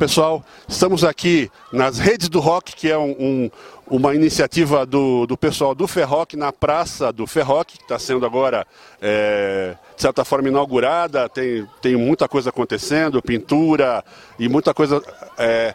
pessoal, 0.00 0.42
estamos 0.66 1.04
aqui 1.04 1.50
nas 1.70 1.98
Redes 1.98 2.30
do 2.30 2.40
Rock, 2.40 2.74
que 2.74 2.90
é 2.90 2.96
um, 2.96 3.10
um, 3.20 3.50
uma 3.86 4.14
iniciativa 4.14 4.86
do, 4.86 5.26
do 5.26 5.36
pessoal 5.36 5.74
do 5.74 5.86
Ferroc 5.86 6.32
na 6.32 6.50
Praça 6.50 7.12
do 7.12 7.26
Ferroc, 7.26 7.66
que 7.66 7.82
está 7.82 7.98
sendo 7.98 8.24
agora, 8.24 8.66
é, 9.02 9.76
de 9.94 10.00
certa 10.00 10.24
forma, 10.24 10.48
inaugurada. 10.48 11.28
Tem, 11.28 11.68
tem 11.82 11.96
muita 11.96 12.26
coisa 12.26 12.48
acontecendo, 12.48 13.20
pintura 13.20 14.02
e 14.38 14.48
muita 14.48 14.72
coisa 14.72 15.02
é, 15.36 15.74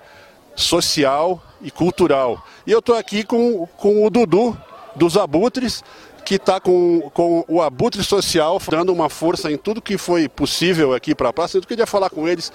social 0.55 1.39
e 1.61 1.69
cultural. 1.69 2.43
E 2.65 2.71
eu 2.71 2.79
estou 2.79 2.95
aqui 2.95 3.23
com, 3.23 3.67
com 3.77 4.07
o 4.07 4.09
Dudu, 4.09 4.57
dos 4.95 5.17
Abutres, 5.17 5.83
que 6.25 6.35
está 6.35 6.59
com, 6.59 7.11
com 7.13 7.45
o 7.47 7.61
Abutre 7.61 8.03
Social, 8.03 8.59
dando 8.71 8.91
uma 8.91 9.07
força 9.07 9.51
em 9.51 9.57
tudo 9.57 9.79
que 9.79 9.99
foi 9.99 10.27
possível 10.27 10.95
aqui 10.95 11.13
para 11.13 11.29
a 11.29 11.33
praça. 11.33 11.59
Eu 11.59 11.61
queria 11.61 11.85
falar 11.85 12.09
com 12.09 12.27
eles. 12.27 12.51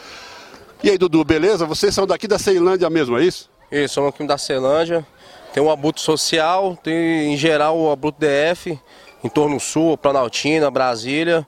E 0.83 0.89
aí, 0.89 0.97
Dudu, 0.97 1.23
beleza? 1.25 1.67
Vocês 1.67 1.95
são 1.95 2.07
daqui 2.07 2.27
da 2.27 2.39
Ceilândia 2.39 2.89
mesmo, 2.89 3.19
é 3.19 3.23
isso? 3.23 3.51
Isso, 3.71 3.95
somos 3.95 4.15
aqui 4.15 4.27
da 4.27 4.39
Ceilândia. 4.39 5.07
Tem 5.53 5.63
o 5.63 5.71
Abutre 5.71 6.01
Social, 6.01 6.75
tem 6.83 7.35
em 7.35 7.37
geral 7.37 7.79
o 7.79 7.91
Abutre 7.91 8.27
DF, 8.27 8.81
em 9.23 9.29
torno 9.29 9.61
sul, 9.61 9.99
Planaltina, 9.99 10.71
Brasília 10.71 11.47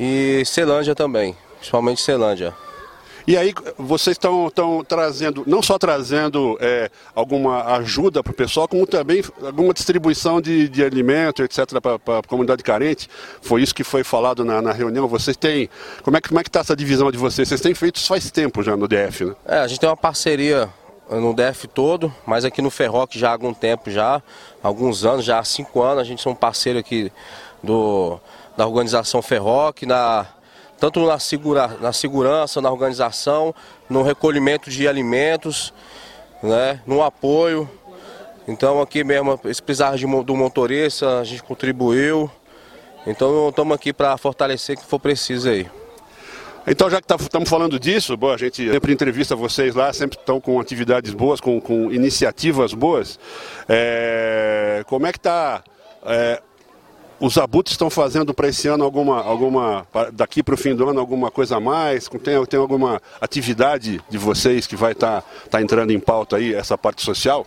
e 0.00 0.42
Ceilândia 0.44 0.96
também, 0.96 1.36
principalmente 1.58 2.00
Ceilândia. 2.00 2.52
E 3.26 3.36
aí 3.36 3.54
vocês 3.78 4.16
estão 4.16 4.50
trazendo, 4.86 5.44
não 5.46 5.62
só 5.62 5.78
trazendo 5.78 6.56
é, 6.60 6.90
alguma 7.14 7.76
ajuda 7.76 8.22
para 8.22 8.32
o 8.32 8.34
pessoal, 8.34 8.66
como 8.66 8.86
também 8.86 9.22
alguma 9.42 9.72
distribuição 9.72 10.40
de, 10.40 10.68
de 10.68 10.84
alimento, 10.84 11.42
etc., 11.42 11.80
para 11.80 12.18
a 12.18 12.22
comunidade 12.22 12.62
carente. 12.62 13.08
Foi 13.40 13.62
isso 13.62 13.74
que 13.74 13.84
foi 13.84 14.02
falado 14.02 14.44
na, 14.44 14.60
na 14.60 14.72
reunião. 14.72 15.06
Vocês 15.08 15.36
têm. 15.36 15.68
Como 16.02 16.16
é 16.16 16.20
que 16.20 16.48
está 16.48 16.60
essa 16.60 16.76
divisão 16.76 17.10
de 17.10 17.18
vocês? 17.18 17.48
Vocês 17.48 17.60
têm 17.60 17.74
feito 17.74 17.96
isso 17.96 18.08
faz 18.08 18.30
tempo 18.30 18.62
já 18.62 18.76
no 18.76 18.88
DF, 18.88 19.24
né? 19.24 19.34
É, 19.46 19.58
a 19.58 19.66
gente 19.66 19.80
tem 19.80 19.88
uma 19.88 19.96
parceria 19.96 20.68
no 21.10 21.34
DF 21.34 21.68
todo, 21.68 22.12
mas 22.26 22.44
aqui 22.44 22.62
no 22.62 22.70
Ferroc 22.70 23.14
já 23.14 23.28
há 23.28 23.32
algum 23.32 23.52
tempo 23.52 23.90
já, 23.90 24.22
alguns 24.62 25.04
anos, 25.04 25.24
já 25.24 25.38
há 25.38 25.44
cinco 25.44 25.82
anos, 25.82 26.00
a 26.00 26.04
gente 26.04 26.26
é 26.26 26.30
um 26.30 26.34
parceiro 26.34 26.78
aqui 26.78 27.12
do, 27.62 28.18
da 28.56 28.66
organização 28.66 29.20
Ferroc, 29.20 29.82
na 29.82 30.26
tanto 30.82 31.06
na, 31.06 31.16
segura, 31.16 31.76
na 31.80 31.92
segurança, 31.92 32.60
na 32.60 32.68
organização, 32.68 33.54
no 33.88 34.02
recolhimento 34.02 34.68
de 34.68 34.88
alimentos, 34.88 35.72
né, 36.42 36.80
no 36.84 37.04
apoio. 37.04 37.70
Então 38.48 38.82
aqui 38.82 39.04
mesmo, 39.04 39.38
se 39.54 39.62
precisar 39.62 39.94
de, 39.94 40.04
do 40.24 40.34
motorista, 40.34 41.20
a 41.20 41.24
gente 41.24 41.40
contribuiu. 41.44 42.28
Então 43.06 43.50
estamos 43.50 43.72
aqui 43.76 43.92
para 43.92 44.16
fortalecer 44.16 44.76
o 44.76 44.80
que 44.80 44.84
for 44.84 44.98
preciso 44.98 45.50
aí. 45.50 45.70
Então, 46.66 46.90
já 46.90 47.00
que 47.00 47.04
estamos 47.04 47.28
tá, 47.28 47.46
falando 47.46 47.78
disso, 47.78 48.16
bom, 48.16 48.32
a 48.32 48.36
gente 48.36 48.68
sempre 48.68 48.92
entrevista 48.92 49.36
vocês 49.36 49.76
lá, 49.76 49.92
sempre 49.92 50.18
estão 50.18 50.40
com 50.40 50.60
atividades 50.60 51.14
boas, 51.14 51.40
com, 51.40 51.60
com 51.60 51.92
iniciativas 51.92 52.74
boas. 52.74 53.20
É, 53.68 54.82
como 54.88 55.06
é 55.06 55.12
que 55.12 55.18
está 55.18 55.62
é, 56.06 56.42
os 57.22 57.38
abutres 57.38 57.74
estão 57.74 57.88
fazendo 57.88 58.34
para 58.34 58.48
esse 58.48 58.66
ano 58.66 58.82
alguma, 58.82 59.22
alguma 59.22 59.86
daqui 60.12 60.42
para 60.42 60.54
o 60.54 60.56
fim 60.56 60.74
do 60.74 60.88
ano, 60.88 60.98
alguma 60.98 61.30
coisa 61.30 61.58
a 61.58 61.60
mais? 61.60 62.08
Tem, 62.08 62.44
tem 62.46 62.58
alguma 62.58 63.00
atividade 63.20 64.00
de 64.10 64.18
vocês 64.18 64.66
que 64.66 64.74
vai 64.74 64.90
estar 64.90 65.22
tá, 65.22 65.28
tá 65.48 65.62
entrando 65.62 65.92
em 65.92 66.00
pauta 66.00 66.36
aí, 66.36 66.52
essa 66.52 66.76
parte 66.76 67.00
social? 67.00 67.46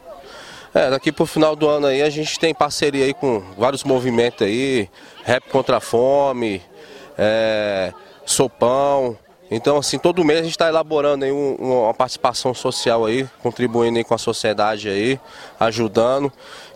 É, 0.74 0.90
daqui 0.90 1.12
para 1.12 1.24
o 1.24 1.25
final 1.25 1.58
do 1.58 1.68
ano 1.68 1.88
aí 1.88 2.02
a 2.02 2.09
gente 2.09 2.40
tem 2.40 2.56
parceria 2.56 3.03
aí 3.03 3.14
com 3.14 3.44
vários 3.58 3.84
movimentos 3.84 4.47
aí, 4.47 4.90
Rap 5.25 5.50
contra 5.50 5.75
a 5.75 5.81
Fome, 5.81 6.62
é, 7.18 7.94
Sopão. 8.25 9.18
Então, 9.50 9.78
assim, 9.78 10.00
todo 10.00 10.23
mês 10.23 10.39
a 10.39 10.44
gente 10.44 10.51
está 10.51 10.67
elaborando 10.67 11.23
aí 11.23 11.31
um, 11.31 11.56
uma 11.56 11.94
participação 11.94 12.53
social 12.53 13.06
aí, 13.06 13.28
contribuindo 13.44 13.97
aí 13.97 14.03
com 14.03 14.13
a 14.16 14.17
sociedade 14.17 14.89
aí, 14.89 15.19
ajudando. 15.59 16.31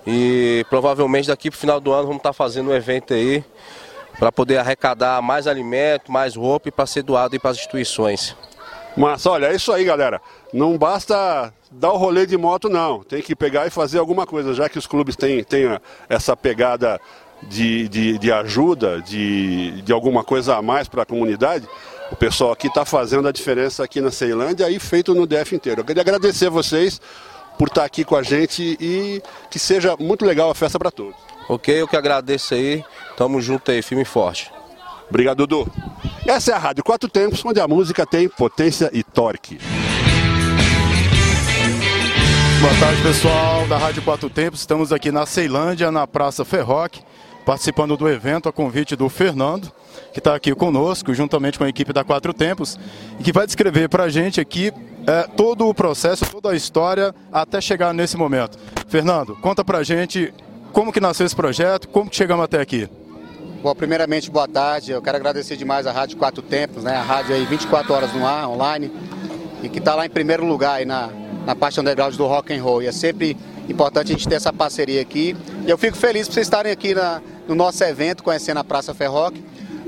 E 0.06 0.66
provavelmente 0.70 1.28
daqui 1.28 1.50
para 1.50 1.58
o 1.58 1.60
final 1.60 1.80
do 1.80 1.92
ano 1.92 2.04
vamos 2.04 2.18
estar 2.18 2.30
tá 2.30 2.34
fazendo 2.34 2.70
um 2.70 2.74
evento 2.74 3.14
aí 3.14 3.44
para 4.20 4.32
poder 4.32 4.58
arrecadar 4.58 5.22
mais 5.22 5.48
alimento, 5.48 6.12
mais 6.12 6.36
roupa 6.36 6.68
e 6.68 6.72
para 6.72 6.86
ser 6.86 7.04
doado 7.04 7.40
para 7.40 7.52
as 7.52 7.58
instituições. 7.58 8.36
Mas 8.96 9.26
olha, 9.26 9.48
é 9.48 9.56
isso 9.56 9.72
aí, 9.72 9.84
galera. 9.84 10.22
Não 10.52 10.78
basta 10.78 11.54
dar 11.72 11.92
o 11.92 11.98
rolê 11.98 12.26
de 12.26 12.38
moto, 12.38 12.70
não. 12.70 13.04
Tem 13.04 13.22
que 13.22 13.36
pegar 13.36 13.66
e 13.66 13.70
fazer 13.70 13.98
alguma 13.98 14.26
coisa, 14.26 14.54
já 14.54 14.68
que 14.68 14.78
os 14.78 14.86
clubes 14.86 15.16
têm, 15.16 15.44
têm 15.44 15.80
essa 16.10 16.36
pegada 16.36 17.00
de, 17.44 17.88
de, 17.88 18.18
de 18.18 18.32
ajuda, 18.32 19.02
de, 19.02 19.82
de 19.84 19.94
alguma 19.94 20.24
coisa 20.24 20.58
a 20.58 20.62
mais 20.62 20.88
para 20.88 21.04
a 21.04 21.06
comunidade. 21.06 21.68
O 22.12 22.16
pessoal 22.16 22.52
aqui 22.52 22.68
está 22.68 22.84
fazendo 22.84 23.28
a 23.28 23.32
diferença 23.32 23.84
aqui 23.84 24.02
na 24.02 24.10
Ceilândia 24.10 24.70
e 24.70 24.80
feito 24.80 25.14
no 25.14 25.28
DF 25.28 25.56
inteiro. 25.56 25.82
Eu 25.82 25.86
queria 25.86 26.02
agradecer 26.02 26.50
vocês 26.50 27.00
por 27.58 27.68
estar 27.68 27.86
aqui 27.86 28.04
com 28.04 28.16
a 28.16 28.24
gente 28.24 28.78
e 28.80 29.22
que 29.50 29.60
seja 29.60 29.96
muito 30.00 30.26
legal 30.26 30.50
a 30.50 30.56
festa 30.56 30.80
para 30.80 30.90
todos. 30.90 31.16
Ok, 31.48 31.82
eu 31.82 31.88
que 31.88 31.96
agradeço 31.96 32.54
aí. 32.54 32.84
Tamo 33.16 33.40
junto 33.42 33.70
aí, 33.70 33.82
firme 33.82 34.04
e 34.04 34.06
forte. 34.06 34.52
Obrigado, 35.08 35.46
Dudu. 35.46 35.72
Essa 36.26 36.52
é 36.52 36.54
a 36.56 36.58
Rádio 36.58 36.84
Quatro 36.84 37.10
Tempos, 37.10 37.44
onde 37.44 37.60
a 37.60 37.68
música 37.68 38.06
tem 38.06 38.28
potência 38.28 38.90
e 38.94 39.04
torque. 39.04 39.60
Boa 42.62 42.74
tarde, 42.80 43.02
pessoal 43.02 43.68
da 43.68 43.78
Rádio 43.78 44.02
Quatro 44.02 44.30
Tempos. 44.30 44.60
Estamos 44.60 44.92
aqui 44.92 45.12
na 45.12 45.26
Ceilândia, 45.26 45.92
na 45.92 46.06
Praça 46.06 46.44
Ferroc, 46.44 46.98
participando 47.46 47.96
do 47.96 48.08
evento 48.08 48.50
a 48.50 48.54
convite 48.54 48.96
do 48.96 49.10
Fernando, 49.10 49.72
que 50.12 50.20
está 50.20 50.36
aqui 50.36 50.54
conosco, 50.54 51.14
juntamente 51.14 51.58
com 51.58 51.64
a 51.64 51.70
equipe 51.70 51.94
da 51.94 52.04
Quatro 52.04 52.34
Tempos, 52.34 52.78
e 53.20 53.24
que 53.24 53.32
vai 53.32 53.46
descrever 53.46 53.90
para 53.90 54.04
a 54.04 54.10
gente 54.10 54.40
aqui 54.40 54.72
é, 55.08 55.24
todo 55.24 55.68
o 55.68 55.74
processo, 55.74 56.26
toda 56.26 56.52
a 56.52 56.56
história 56.56 57.14
até 57.32 57.60
chegar 57.62 57.94
nesse 57.94 58.18
momento. 58.18 58.58
Fernando, 58.88 59.36
conta 59.38 59.64
pra 59.64 59.84
gente 59.84 60.34
como 60.72 60.92
que 60.92 61.00
nasceu 61.00 61.26
esse 61.26 61.36
projeto, 61.36 61.88
como 61.88 62.10
que 62.10 62.16
chegamos 62.16 62.46
até 62.46 62.60
aqui. 62.62 62.90
Bom, 63.62 63.76
primeiramente, 63.76 64.32
boa 64.32 64.48
tarde. 64.48 64.92
Eu 64.92 65.02
quero 65.02 65.18
agradecer 65.18 65.58
demais 65.58 65.86
a 65.86 65.92
Rádio 65.92 66.18
Quatro 66.18 66.42
Tempos, 66.42 66.84
né? 66.84 66.96
A 66.96 67.02
rádio 67.02 67.36
aí 67.36 67.44
24 67.46 67.94
horas 67.94 68.14
no 68.14 68.26
ar, 68.26 68.48
online, 68.48 68.90
e 69.62 69.68
que 69.68 69.80
está 69.80 69.96
lá 69.96 70.06
em 70.06 70.10
primeiro 70.10 70.46
lugar 70.46 70.76
aí 70.76 70.86
na, 70.86 71.10
na 71.46 71.56
parte 71.56 71.80
underground 71.80 72.16
do 72.16 72.26
rock 72.26 72.54
and 72.54 72.64
roll. 72.64 72.82
E 72.82 72.88
é 72.88 72.92
sempre 72.92 73.36
importante 73.68 74.14
a 74.14 74.16
gente 74.16 74.30
ter 74.30 74.36
essa 74.36 74.54
parceria 74.54 75.02
aqui. 75.02 75.36
E 75.66 75.70
eu 75.70 75.78
fico 75.78 75.98
feliz 75.98 76.28
por 76.28 76.36
vocês 76.36 76.48
estarem 76.48 76.72
aqui 76.72 76.96
na, 76.96 77.22
no 77.48 77.56
nosso 77.56 77.84
evento, 77.84 78.24
conhecendo 78.24 78.60
a 78.60 78.64
Praça 78.64 78.94
Ferroc. 78.94 79.36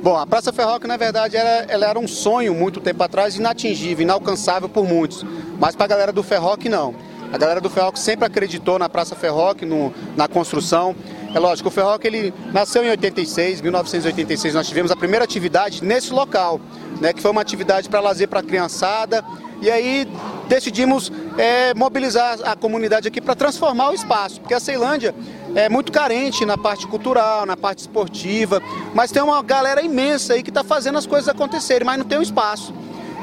Bom, 0.01 0.17
a 0.17 0.25
Praça 0.25 0.51
Ferroca, 0.51 0.87
na 0.87 0.97
verdade, 0.97 1.37
era, 1.37 1.65
ela 1.71 1.85
era 1.85 1.99
um 1.99 2.07
sonho 2.07 2.55
muito 2.55 2.79
tempo 2.79 3.03
atrás, 3.03 3.35
inatingível, 3.35 4.01
inalcançável 4.01 4.67
por 4.67 4.83
muitos. 4.83 5.23
Mas 5.59 5.75
para 5.75 5.85
a 5.85 5.87
galera 5.87 6.11
do 6.11 6.23
Ferroc, 6.23 6.65
não. 6.65 6.95
A 7.31 7.37
galera 7.37 7.61
do 7.61 7.69
Ferroc 7.69 7.97
sempre 7.97 8.25
acreditou 8.25 8.79
na 8.79 8.89
Praça 8.89 9.15
Ferroc, 9.15 9.61
no, 9.61 9.93
na 10.17 10.27
construção. 10.27 10.95
É 11.35 11.37
lógico, 11.37 11.69
o 11.69 11.71
Ferroc 11.71 12.03
ele 12.03 12.33
nasceu 12.51 12.83
em 12.83 12.89
86, 12.89 13.61
1986, 13.61 14.55
nós 14.55 14.67
tivemos 14.67 14.91
a 14.91 14.95
primeira 14.95 15.23
atividade 15.23 15.83
nesse 15.83 16.11
local, 16.11 16.59
né, 16.99 17.13
que 17.13 17.21
foi 17.21 17.29
uma 17.29 17.41
atividade 17.41 17.87
para 17.87 17.99
lazer 17.99 18.27
para 18.27 18.39
a 18.39 18.43
criançada. 18.43 19.23
E 19.61 19.69
aí 19.69 20.07
decidimos 20.49 21.11
é, 21.37 21.75
mobilizar 21.75 22.39
a 22.43 22.55
comunidade 22.55 23.07
aqui 23.07 23.21
para 23.21 23.35
transformar 23.35 23.91
o 23.91 23.93
espaço, 23.93 24.41
porque 24.41 24.55
a 24.55 24.59
Ceilândia 24.59 25.13
é 25.55 25.69
muito 25.69 25.91
carente 25.91 26.45
na 26.45 26.57
parte 26.57 26.87
cultural, 26.87 27.45
na 27.45 27.57
parte 27.57 27.79
esportiva, 27.79 28.61
mas 28.93 29.11
tem 29.11 29.21
uma 29.21 29.41
galera 29.43 29.81
imensa 29.81 30.33
aí 30.33 30.43
que 30.43 30.49
está 30.49 30.63
fazendo 30.63 30.97
as 30.97 31.05
coisas 31.05 31.27
acontecerem, 31.27 31.85
mas 31.85 31.97
não 31.97 32.05
tem 32.05 32.17
um 32.17 32.21
espaço. 32.21 32.73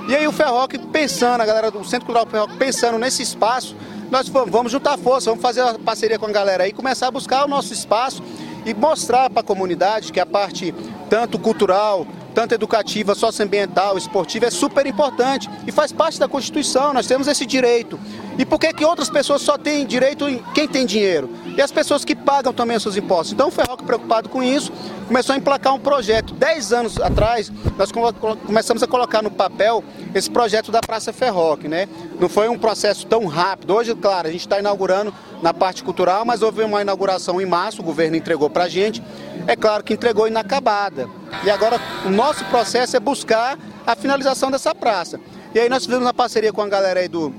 E 0.09 0.17
aí 0.17 0.27
o 0.27 0.33
Ferroc 0.33 0.73
pensando, 0.93 1.41
a 1.41 1.47
galera 1.47 1.71
do 1.71 1.85
Centro 1.85 2.07
Cultural 2.07 2.27
Ferroc 2.27 2.57
pensando 2.57 2.99
nesse 2.99 3.23
espaço, 3.23 3.77
nós 4.11 4.29
vamos 4.29 4.73
juntar 4.73 4.97
força, 4.97 5.31
vamos 5.31 5.43
fazer 5.43 5.63
uma 5.63 5.75
parceria 5.75 6.19
com 6.19 6.27
a 6.27 6.31
galera 6.31 6.65
aí, 6.65 6.73
começar 6.73 7.09
a 7.09 7.11
buscar 7.11 7.45
o 7.45 7.49
nosso 7.49 7.73
espaço 7.73 8.23
e 8.65 8.73
mostrar 8.73 9.29
para 9.29 9.41
a 9.41 9.45
comunidade 9.45 10.13
que 10.13 10.21
a 10.21 10.27
parte 10.27 10.75
tanto 11.11 11.39
cultural, 11.39 12.07
tanto 12.39 12.55
educativa, 12.55 13.17
socioambiental, 13.17 13.99
esportiva, 13.99 14.47
é 14.47 14.51
super 14.51 14.87
importante 14.87 15.51
e 15.67 15.73
faz 15.73 15.91
parte 15.91 16.21
da 16.21 16.29
Constituição, 16.29 16.93
nós 16.93 17.05
temos 17.05 17.27
esse 17.27 17.45
direito. 17.45 17.99
E 18.39 18.47
por 18.47 18.61
que, 18.61 18.73
que 18.73 18.85
outras 18.85 19.11
pessoas 19.11 19.43
só 19.43 19.59
têm 19.59 19.85
direito 19.85 20.29
em 20.29 20.41
quem 20.55 20.69
tem 20.69 20.87
dinheiro? 20.87 21.29
E 21.57 21.61
as 21.61 21.73
pessoas 21.73 22.05
que 22.05 22.15
pagam 22.15 22.53
também 22.53 22.77
os 22.77 22.85
seus 22.85 22.97
impostos. 22.97 23.33
Então 23.33 23.49
o 23.49 23.51
Ferroc, 23.51 23.83
preocupado 23.83 24.29
com 24.29 24.41
isso, 24.41 24.71
começou 25.09 25.35
a 25.35 25.37
emplacar 25.37 25.75
um 25.75 25.81
projeto. 25.81 26.33
Dez 26.33 26.73
anos 26.73 27.01
atrás, 27.01 27.51
nós 27.77 27.91
começamos 28.47 28.85
a 28.85 28.87
colocar 28.87 29.21
no 29.21 29.33
papel 29.33 29.83
esse 30.15 30.31
projeto 30.31 30.71
da 30.71 30.79
Praça 30.81 31.13
Ferroc, 31.13 31.65
né? 31.65 31.89
Não 32.21 32.29
foi 32.29 32.49
um 32.49 32.57
processo 32.57 33.05
tão 33.05 33.27
rápido. 33.27 33.75
Hoje, 33.75 33.97
claro, 33.97 34.29
a 34.29 34.31
gente 34.31 34.43
está 34.43 34.61
inaugurando 34.61 35.13
na 35.43 35.53
parte 35.53 35.83
cultural, 35.83 36.25
mas 36.25 36.41
houve 36.41 36.63
uma 36.63 36.83
inauguração 36.83 37.41
em 37.41 37.47
março, 37.47 37.83
o 37.83 37.85
governo 37.85 38.15
entregou 38.15 38.49
para 38.49 38.63
a 38.63 38.69
gente. 38.69 39.03
É 39.49 39.57
claro 39.57 39.83
que 39.83 39.93
entregou 39.93 40.29
inacabada. 40.29 41.18
E 41.45 41.51
agora 41.51 41.81
o 42.05 42.11
nosso 42.11 42.45
processo 42.47 42.97
é 42.97 43.01
buscar 43.01 43.59
a 43.87 43.95
finalização 43.95 44.51
dessa 44.51 44.75
praça. 44.75 45.21
E 45.55 45.59
aí 45.59 45.69
nós 45.69 45.85
fizemos 45.85 46.05
uma 46.05 46.15
parceria 46.15 46.53
com 46.53 46.63
a 46.63 46.69
galera 46.69 47.01
aí 47.01 47.09
do 47.09 47.33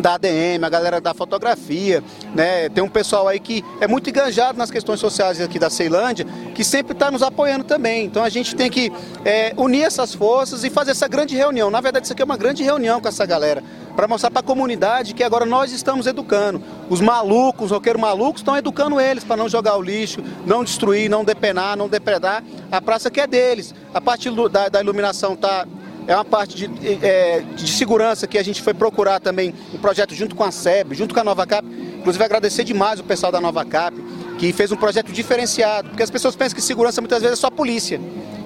da 0.00 0.14
ADM, 0.14 0.64
a 0.64 0.68
galera 0.68 1.00
da 1.00 1.14
fotografia, 1.14 2.02
né? 2.34 2.68
Tem 2.68 2.82
um 2.82 2.88
pessoal 2.88 3.28
aí 3.28 3.40
que 3.40 3.64
é 3.80 3.86
muito 3.86 4.08
enganjado 4.10 4.58
nas 4.58 4.70
questões 4.70 5.00
sociais 5.00 5.40
aqui 5.40 5.58
da 5.58 5.70
Ceilândia, 5.70 6.26
que 6.54 6.64
sempre 6.64 6.92
está 6.92 7.10
nos 7.10 7.22
apoiando 7.22 7.64
também. 7.64 8.04
Então 8.04 8.22
a 8.22 8.28
gente 8.28 8.54
tem 8.54 8.70
que 8.70 8.92
é, 9.24 9.52
unir 9.56 9.84
essas 9.84 10.14
forças 10.14 10.64
e 10.64 10.70
fazer 10.70 10.92
essa 10.92 11.08
grande 11.08 11.36
reunião. 11.36 11.70
Na 11.70 11.80
verdade, 11.80 12.06
isso 12.06 12.12
aqui 12.12 12.22
é 12.22 12.24
uma 12.24 12.36
grande 12.36 12.62
reunião 12.62 13.00
com 13.00 13.08
essa 13.08 13.26
galera. 13.26 13.62
para 13.96 14.06
mostrar 14.06 14.30
para 14.30 14.40
a 14.40 14.44
comunidade 14.44 15.12
que 15.12 15.24
agora 15.24 15.44
nós 15.44 15.72
estamos 15.72 16.06
educando. 16.06 16.62
Os 16.88 17.00
malucos, 17.00 17.66
os 17.66 17.70
roqueiros 17.72 18.00
malucos, 18.00 18.40
estão 18.40 18.56
educando 18.56 19.00
eles 19.00 19.24
para 19.24 19.36
não 19.36 19.48
jogar 19.48 19.76
o 19.76 19.82
lixo, 19.82 20.22
não 20.46 20.62
destruir, 20.62 21.10
não 21.10 21.24
depenar, 21.24 21.76
não 21.76 21.88
depredar 21.88 22.44
a 22.70 22.80
praça 22.80 23.10
que 23.10 23.20
é 23.20 23.26
deles. 23.26 23.74
A 23.92 24.00
parte 24.00 24.30
da, 24.48 24.68
da 24.68 24.80
iluminação 24.80 25.34
tá 25.34 25.66
é 26.08 26.14
uma 26.14 26.24
parte 26.24 26.56
de, 26.56 27.04
é, 27.04 27.42
de, 27.54 27.70
segurança 27.70 28.26
que 28.26 28.38
a 28.38 28.42
gente 28.42 28.62
foi 28.62 28.72
procurar 28.72 29.20
também 29.20 29.54
um 29.74 29.76
projeto 29.76 30.14
junto 30.14 30.34
com 30.34 30.42
a 30.42 30.50
SEB, 30.50 30.94
junto 30.94 31.12
com 31.12 31.20
a 31.20 31.24
Nova 31.24 31.46
Cap. 31.46 31.68
Inclusive 31.68 32.24
agradecer 32.24 32.64
demais 32.64 32.98
o 32.98 33.04
pessoal 33.04 33.30
da 33.30 33.42
Nova 33.42 33.62
Cap, 33.62 33.94
que 34.38 34.50
fez 34.54 34.72
um 34.72 34.76
projeto 34.76 35.12
diferenciado, 35.12 35.90
porque 35.90 36.02
as 36.02 36.10
pessoas 36.10 36.34
pensam 36.34 36.56
que 36.56 36.62
segurança 36.62 37.02
muitas 37.02 37.20
vezes 37.20 37.38
é 37.38 37.40
só 37.40 37.50
polícia. 37.50 38.00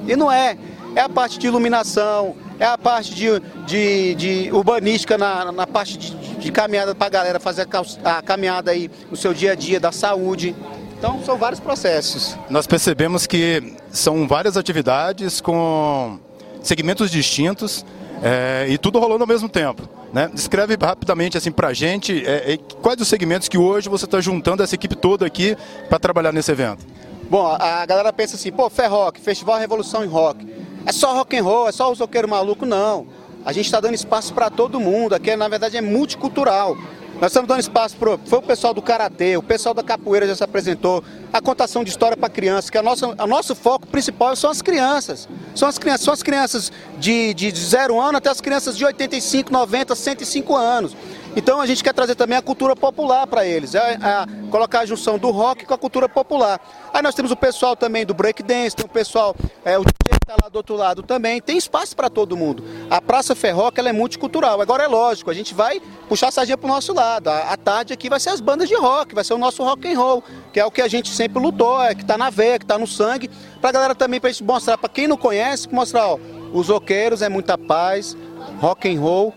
E 0.09 0.17
não 0.17 0.31
é. 0.31 0.59
É 0.97 1.03
a 1.03 1.09
parte 1.09 1.39
de 1.39 1.47
iluminação, 1.47 2.35
é 2.59 2.67
a 2.67 2.77
parte 2.77 3.15
de, 3.15 3.41
de, 3.65 4.15
de 4.17 4.51
urbanística 4.53 5.17
na, 5.17 5.53
na 5.53 5.67
parte 5.67 5.97
de, 5.97 6.17
de 6.17 6.51
caminhada 6.51 6.97
para 6.97 7.07
a 7.07 7.11
galera 7.11 7.39
fazer 7.39 7.69
a, 8.05 8.19
a 8.19 8.23
caminhada 8.23 8.73
aí 8.73 8.91
no 9.09 9.17
seu 9.17 9.33
dia 9.33 9.53
a 9.53 9.55
dia, 9.55 9.79
da 9.79 9.93
saúde. 9.93 10.53
Então 10.99 11.23
são 11.25 11.37
vários 11.39 11.61
processos. 11.61 12.37
Nós 12.51 12.67
percebemos 12.67 13.25
que 13.25 13.77
são 13.93 14.27
várias 14.27 14.57
atividades 14.57 15.41
com 15.41 16.19
segmentos 16.63 17.11
distintos 17.11 17.85
é, 18.23 18.67
e 18.69 18.79
tudo 18.79 18.99
rolando 18.99 19.25
ao 19.25 19.29
mesmo 19.29 19.49
tempo. 19.49 19.89
Né? 20.13 20.31
Descreve 20.33 20.77
rapidamente 20.81 21.37
assim 21.37 21.51
para 21.51 21.69
a 21.69 21.73
gente 21.73 22.25
é, 22.27 22.55
é, 22.55 22.59
quais 22.81 23.01
os 23.01 23.09
segmentos 23.09 23.49
que 23.49 23.59
hoje 23.59 23.89
você 23.89 24.05
está 24.05 24.21
juntando 24.21 24.63
essa 24.63 24.75
equipe 24.75 24.95
toda 24.95 25.27
aqui 25.27 25.57
para 25.89 25.99
trabalhar 25.99 26.33
nesse 26.33 26.53
evento. 26.53 26.85
Bom, 27.29 27.47
a 27.47 27.87
galera 27.87 28.13
pensa 28.13 28.37
assim, 28.37 28.53
pô, 28.53 28.69
Ferroc, 28.69 29.19
Festival 29.19 29.59
Revolução 29.59 30.05
em 30.05 30.09
Rock. 30.09 30.47
É 30.85 30.93
só 30.93 31.15
rock 31.15 31.37
and 31.37 31.43
roll, 31.43 31.69
é 31.69 31.73
só 31.73 31.91
o 31.91 31.97
soqueiro 31.97 32.29
maluco, 32.29 32.67
não. 32.67 33.07
A 33.45 33.53
gente 33.53 33.67
está 33.67 33.81
dando 33.81 33.95
espaço 33.95 34.35
para 34.35 34.51
todo 34.51 34.79
mundo, 34.79 35.15
aqui 35.15 35.35
na 35.35 35.49
verdade 35.49 35.77
é 35.77 35.81
multicultural. 35.81 36.77
Nós 37.21 37.31
estamos 37.31 37.49
dando 37.49 37.61
espaço 37.61 37.97
para 37.97 38.19
foi 38.19 38.39
o 38.39 38.43
pessoal 38.43 38.75
do 38.75 38.83
karatê, 38.83 39.37
o 39.37 39.43
pessoal 39.43 39.75
da 39.75 39.83
capoeira 39.83 40.27
já 40.27 40.35
se 40.35 40.45
apresentou, 40.45 41.03
a 41.33 41.41
contação 41.41 41.83
de 41.83 41.91
história 41.91 42.17
para 42.17 42.29
crianças, 42.29 42.69
que 42.69 42.77
a 42.77 42.83
nossa, 42.83 43.09
o 43.09 43.27
nosso 43.27 43.55
foco 43.55 43.87
principal 43.87 44.37
são 44.37 44.51
as 44.51 44.61
crianças. 44.61 45.29
São 45.55 45.69
as 45.69 45.79
crianças, 45.79 46.05
são 46.05 46.13
as 46.13 46.23
crianças 46.23 46.71
de, 46.99 47.33
de, 47.33 47.51
de 47.51 47.61
zero 47.61 47.99
ano 47.99 48.19
até 48.19 48.29
as 48.29 48.41
crianças 48.41 48.77
de 48.77 48.85
85, 48.85 49.51
90, 49.51 49.95
105 49.95 50.55
anos. 50.55 50.95
Então 51.35 51.61
a 51.61 51.67
gente 51.67 51.83
quer 51.83 51.95
trazer 51.95 52.15
também 52.15 52.37
a 52.37 52.43
cultura 52.43 52.77
popular 52.77 53.27
para 53.27 53.47
eles, 53.47 53.75
é, 53.75 53.93
é, 53.93 54.49
colocar 54.51 54.81
a 54.81 54.87
junção 54.87 55.19
do 55.19 55.31
rock 55.31 55.65
com 55.65 55.73
a 55.73 55.79
cultura 55.79 56.07
popular. 56.07 56.61
Aí 56.93 57.01
nós 57.03 57.15
temos 57.15 57.33
o 57.33 57.37
pessoal 57.37 57.75
também 57.75 58.05
do 58.05 58.13
breakdance, 58.13 58.77
tem 58.77 58.85
o 58.85 58.89
pessoal, 58.89 59.35
é, 59.65 59.79
o 59.79 59.83
DJ 59.83 59.93
que 60.11 60.31
está 60.31 60.37
lá 60.43 60.51
do 60.51 60.57
outro 60.57 60.77
lado 60.77 61.03
também, 61.03 61.41
tem 61.41 61.57
espaço 61.57 61.97
para 61.97 62.11
todo 62.11 62.37
mundo. 62.37 62.63
A 62.91 63.01
Praça 63.01 63.35
Ferroca 63.35 63.81
ela 63.81 63.89
é 63.89 63.93
multicultural, 63.93 64.61
agora 64.61 64.85
é 64.85 64.87
lógico, 64.87 65.31
a 65.31 65.35
gente 65.35 65.55
vai 65.55 65.81
puxar 66.07 66.29
a 66.29 66.31
sardinha 66.31 66.59
para 66.59 66.67
o 66.67 66.73
nosso 66.73 66.93
lado. 66.93 67.29
A, 67.29 67.53
a, 67.53 67.57
tarde 67.57 67.95
aqui 67.95 68.11
vai 68.11 68.21
ser 68.21 68.29
as 68.29 68.41
bandas 68.41 68.69
de 68.69 68.75
rock, 68.75 69.15
vai 69.15 69.25
ser 69.25 69.33
o 69.33 69.39
nosso 69.39 69.65
rock 69.65 69.91
and 69.91 69.99
roll, 69.99 70.23
que 70.53 70.61
é 70.61 70.67
o 70.67 70.71
que 70.71 70.83
a 70.83 70.89
gente 70.89 71.09
sempre 71.09 71.41
lutou, 71.41 71.83
é 71.83 71.95
que 71.95 72.03
está 72.03 72.19
na 72.19 72.29
veia, 72.29 72.59
que 72.59 72.67
está 72.67 72.77
no 72.77 72.87
sangue, 72.87 73.31
para 73.59 73.71
a 73.71 73.73
galera 73.73 73.95
também, 73.95 74.21
para 74.21 74.31
gente 74.31 74.45
mostrar, 74.45 74.77
para 74.77 74.91
quem 74.91 75.09
não 75.09 75.17
conhece, 75.17 75.67
mostrar, 75.73 76.09
ó, 76.09 76.19
os 76.53 76.69
roqueiros 76.69 77.23
é 77.23 77.31
muita 77.31 77.57
paz, 77.57 78.15
rock 78.61 78.95
and 78.95 79.01
roll, 79.01 79.35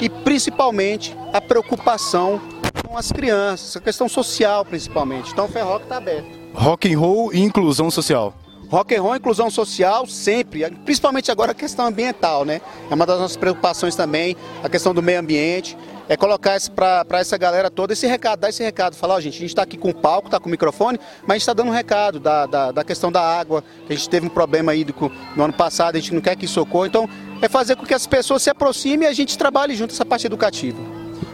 e 0.00 0.08
principalmente 0.08 1.16
a 1.32 1.40
preocupação 1.40 2.40
com 2.86 2.96
as 2.96 3.10
crianças, 3.10 3.76
a 3.76 3.80
questão 3.80 4.08
social 4.08 4.64
principalmente. 4.64 5.32
Então 5.32 5.46
o 5.46 5.48
Ferroc 5.48 5.82
está 5.82 5.96
aberto. 5.96 6.28
Rock 6.54 6.92
and 6.92 6.98
roll 6.98 7.32
e 7.32 7.40
inclusão 7.40 7.90
social. 7.90 8.34
Rock 8.68 8.94
and 8.96 9.02
roll 9.02 9.16
inclusão 9.16 9.50
social 9.50 10.06
sempre, 10.06 10.68
principalmente 10.84 11.30
agora 11.30 11.52
a 11.52 11.54
questão 11.54 11.86
ambiental, 11.86 12.44
né? 12.44 12.60
É 12.90 12.94
uma 12.94 13.06
das 13.06 13.20
nossas 13.20 13.36
preocupações 13.36 13.94
também, 13.94 14.36
a 14.62 14.68
questão 14.68 14.92
do 14.92 15.02
meio 15.02 15.20
ambiente 15.20 15.76
é 16.08 16.16
colocar 16.16 16.56
para 16.74 17.18
essa 17.18 17.36
galera 17.36 17.70
toda 17.70 17.92
esse 17.92 18.06
recado, 18.06 18.40
dar 18.40 18.48
esse 18.48 18.62
recado, 18.62 18.94
falar, 18.94 19.14
ó, 19.14 19.20
gente, 19.20 19.36
a 19.36 19.40
gente 19.40 19.50
está 19.50 19.62
aqui 19.62 19.76
com 19.76 19.90
o 19.90 19.94
palco, 19.94 20.28
está 20.28 20.38
com 20.38 20.46
o 20.46 20.50
microfone, 20.50 20.98
mas 21.22 21.30
a 21.30 21.32
gente 21.34 21.42
está 21.42 21.52
dando 21.52 21.68
um 21.68 21.72
recado 21.72 22.20
da, 22.20 22.46
da, 22.46 22.72
da, 22.72 22.84
questão 22.84 23.10
da 23.10 23.20
água, 23.20 23.64
que 23.86 23.92
a 23.92 23.96
gente 23.96 24.08
teve 24.08 24.26
um 24.26 24.30
problema 24.30 24.72
aí 24.72 24.84
do, 24.84 24.94
no 25.34 25.44
ano 25.44 25.52
passado, 25.52 25.96
a 25.96 25.98
gente 25.98 26.14
não 26.14 26.20
quer 26.20 26.36
que 26.36 26.44
isso 26.44 26.60
ocorra, 26.60 26.86
então 26.86 27.08
é 27.40 27.48
fazer 27.48 27.76
com 27.76 27.84
que 27.84 27.94
as 27.94 28.06
pessoas 28.06 28.42
se 28.42 28.50
aproximem 28.50 29.06
e 29.06 29.10
a 29.10 29.12
gente 29.12 29.36
trabalhe 29.36 29.74
junto 29.74 29.92
essa 29.92 30.04
parte 30.04 30.26
educativa. 30.26 30.78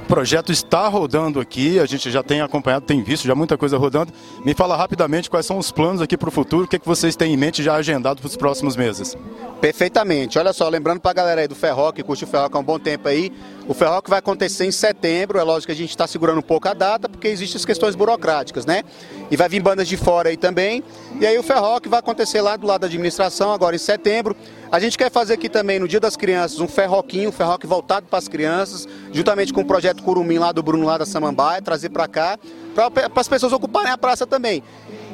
O 0.03 0.07
projeto 0.13 0.53
está 0.53 0.87
rodando 0.89 1.41
aqui, 1.41 1.79
a 1.79 1.87
gente 1.87 2.11
já 2.11 2.23
tem 2.23 2.43
acompanhado, 2.43 2.85
tem 2.85 3.03
visto 3.03 3.27
já 3.27 3.35
muita 3.35 3.57
coisa 3.57 3.79
rodando. 3.79 4.13
Me 4.45 4.53
fala 4.53 4.77
rapidamente 4.77 5.31
quais 5.31 5.47
são 5.47 5.57
os 5.57 5.73
planos 5.73 6.03
aqui 6.03 6.19
para 6.19 6.29
o 6.29 6.33
futuro, 6.33 6.65
o 6.65 6.69
que, 6.69 6.77
é 6.77 6.79
que 6.79 6.87
vocês 6.87 7.17
têm 7.17 7.33
em 7.33 7.37
mente 7.37 7.63
já 7.63 7.77
agendado 7.77 8.21
para 8.21 8.27
os 8.29 8.37
próximos 8.37 8.77
meses. 8.77 9.17
Perfeitamente. 9.61 10.39
Olha 10.39 10.53
só, 10.53 10.69
lembrando 10.69 11.01
para 11.01 11.13
a 11.13 11.15
galera 11.15 11.41
aí 11.41 11.49
do 11.49 11.55
Ferroc, 11.55 11.95
que 11.97 12.03
curte 12.03 12.25
o 12.25 12.27
Ferroc 12.27 12.55
há 12.55 12.59
um 12.59 12.65
bom 12.65 12.79
tempo 12.79 13.09
aí, 13.09 13.33
o 13.67 13.75
Ferroc 13.75 14.09
vai 14.09 14.19
acontecer 14.19 14.65
em 14.65 14.73
setembro, 14.73 15.39
é 15.39 15.43
lógico 15.43 15.67
que 15.67 15.73
a 15.73 15.77
gente 15.77 15.91
está 15.91 16.07
segurando 16.07 16.39
um 16.39 16.43
pouco 16.43 16.69
a 16.69 16.75
data, 16.75 17.09
porque 17.09 17.29
existem 17.29 17.59
as 17.59 17.65
questões 17.65 17.95
burocráticas, 17.95 18.67
né? 18.67 18.83
E 19.31 19.37
vai 19.37 19.49
vir 19.49 19.61
bandas 19.61 19.87
de 19.87 19.97
fora 19.97 20.31
aí 20.31 20.37
também. 20.37 20.83
E 21.21 21.27
aí 21.27 21.39
o 21.39 21.43
Ferroc 21.43 21.87
vai 21.87 22.01
acontecer 22.01 22.41
lá 22.41 22.57
do 22.57 22.67
lado 22.67 22.81
da 22.83 22.87
administração, 22.87 23.53
agora 23.53 23.77
em 23.77 23.79
setembro. 23.79 24.37
A 24.71 24.81
gente 24.81 24.97
quer 24.99 25.11
fazer 25.11 25.35
aqui 25.35 25.49
também, 25.49 25.79
no 25.79 25.87
Dia 25.87 26.01
das 26.01 26.17
Crianças, 26.17 26.59
um 26.59 26.67
ferroquinho, 26.67 27.29
um 27.29 27.33
ferroque 27.33 27.67
voltado 27.67 28.07
para 28.07 28.19
as 28.19 28.27
crianças, 28.27 28.89
juntamente 29.13 29.53
com 29.53 29.61
o 29.61 29.65
projeto 29.65 30.03
Curumim 30.03 30.39
lá 30.39 30.51
do 30.51 30.63
Bruno, 30.63 30.87
lá 30.87 30.99
da 30.99 31.07
Samambaia, 31.07 31.61
trazer 31.61 31.91
para 31.91 32.09
cá, 32.09 32.39
para 32.75 32.91
as 33.15 33.29
pessoas 33.29 33.53
ocuparem 33.53 33.93
a 33.93 33.99
praça 33.99 34.27
também. 34.27 34.63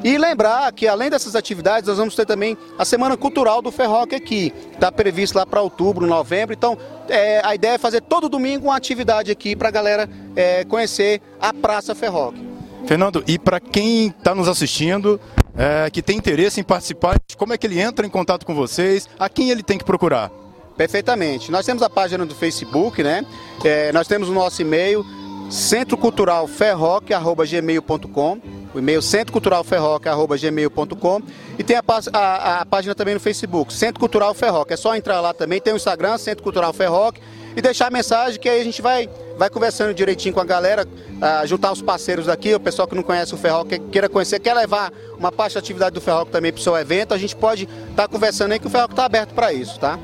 E 0.04 0.16
lembrar 0.16 0.72
que 0.72 0.86
além 0.86 1.10
dessas 1.10 1.34
atividades, 1.34 1.88
nós 1.88 1.98
vamos 1.98 2.14
ter 2.14 2.24
também 2.24 2.56
a 2.78 2.84
Semana 2.84 3.16
Cultural 3.16 3.60
do 3.60 3.72
Ferroque 3.72 4.14
aqui, 4.14 4.50
que 4.50 4.74
está 4.74 4.92
previsto 4.92 5.36
lá 5.36 5.44
para 5.44 5.60
outubro, 5.60 6.06
novembro. 6.06 6.54
Então, 6.54 6.78
é, 7.08 7.40
a 7.44 7.52
ideia 7.54 7.72
é 7.72 7.78
fazer 7.78 8.02
todo 8.02 8.28
domingo 8.28 8.66
uma 8.66 8.76
atividade 8.76 9.30
aqui 9.30 9.56
para 9.56 9.68
a 9.68 9.72
galera 9.72 10.08
é, 10.36 10.64
conhecer 10.64 11.20
a 11.40 11.52
Praça 11.52 11.94
Ferroque. 11.94 12.46
Fernando, 12.86 13.24
e 13.26 13.38
para 13.38 13.58
quem 13.58 14.06
está 14.06 14.34
nos 14.34 14.48
assistindo, 14.48 15.20
é, 15.56 15.90
que 15.90 16.00
tem 16.00 16.16
interesse 16.16 16.60
em 16.60 16.64
participar, 16.64 17.16
como 17.36 17.52
é 17.52 17.58
que 17.58 17.66
ele 17.66 17.80
entra 17.80 18.06
em 18.06 18.10
contato 18.10 18.46
com 18.46 18.54
vocês? 18.54 19.08
A 19.18 19.28
quem 19.28 19.50
ele 19.50 19.64
tem 19.64 19.76
que 19.76 19.84
procurar? 19.84 20.30
Perfeitamente. 20.76 21.50
Nós 21.50 21.66
temos 21.66 21.82
a 21.82 21.90
página 21.90 22.24
do 22.24 22.36
Facebook, 22.36 23.02
né? 23.02 23.26
É, 23.64 23.90
nós 23.92 24.06
temos 24.06 24.28
o 24.28 24.32
nosso 24.32 24.62
e-mail, 24.62 25.04
centroculturalferroc.gmail.com 25.50 28.40
e-mail 28.78 29.02
centroculturalferroc.gmail.com 29.02 31.22
e 31.58 31.64
tem 31.64 31.76
a, 31.76 31.82
a, 32.12 32.60
a, 32.60 32.66
página 32.66 32.94
também 32.94 33.14
no 33.14 33.20
Facebook, 33.20 33.72
Centro 33.72 34.00
Cultural 34.00 34.34
Ferroc. 34.34 34.70
É 34.70 34.76
só 34.76 34.94
entrar 34.94 35.20
lá 35.20 35.34
também, 35.34 35.60
tem 35.60 35.72
o 35.72 35.76
Instagram, 35.76 36.16
Centro 36.18 36.42
Cultural 36.42 36.72
Ferroc, 36.72 37.18
e 37.56 37.62
deixar 37.62 37.88
a 37.88 37.90
mensagem 37.90 38.38
que 38.38 38.48
aí 38.48 38.60
a 38.60 38.64
gente 38.64 38.80
vai, 38.80 39.08
vai 39.36 39.50
conversando 39.50 39.92
direitinho 39.92 40.32
com 40.32 40.40
a 40.40 40.44
galera, 40.44 40.86
uh, 40.86 41.46
juntar 41.46 41.72
os 41.72 41.82
parceiros 41.82 42.26
daqui, 42.26 42.54
o 42.54 42.60
pessoal 42.60 42.86
que 42.86 42.94
não 42.94 43.02
conhece 43.02 43.34
o 43.34 43.36
Ferroc, 43.36 43.68
que 43.68 43.78
queira 43.78 44.08
conhecer, 44.08 44.38
quer 44.38 44.54
levar 44.54 44.92
uma 45.18 45.32
parte 45.32 45.54
da 45.54 45.60
atividade 45.60 45.94
do 45.94 46.00
Ferroc 46.00 46.30
também 46.30 46.52
para 46.52 46.60
o 46.60 46.62
seu 46.62 46.76
evento, 46.76 47.14
a 47.14 47.18
gente 47.18 47.34
pode 47.34 47.64
estar 47.64 48.06
tá 48.06 48.08
conversando 48.08 48.52
aí 48.52 48.60
que 48.60 48.66
o 48.66 48.70
Ferroc 48.70 48.90
está 48.90 49.04
aberto 49.04 49.34
para 49.34 49.52
isso, 49.52 49.80
tá? 49.80 49.98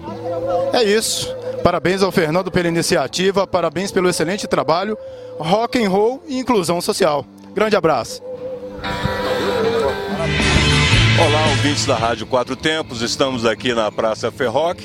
É 0.73 0.83
isso. 0.83 1.35
Parabéns 1.63 2.03
ao 2.03 2.13
Fernando 2.13 2.51
pela 2.51 2.69
iniciativa, 2.69 3.47
parabéns 3.47 3.91
pelo 3.91 4.09
excelente 4.09 4.47
trabalho, 4.47 4.99
rock 5.39 5.83
and 5.83 5.89
roll 5.89 6.23
e 6.27 6.39
inclusão 6.39 6.81
social. 6.81 7.25
Grande 7.55 7.77
abraço. 7.77 8.34
Olá, 11.19 11.47
ouvintes 11.49 11.87
da 11.87 11.97
Rádio 11.97 12.27
Quatro 12.27 12.55
Tempos, 12.55 13.01
estamos 13.01 13.47
aqui 13.47 13.73
na 13.73 13.91
Praça 13.91 14.31
Ferroc. 14.31 14.81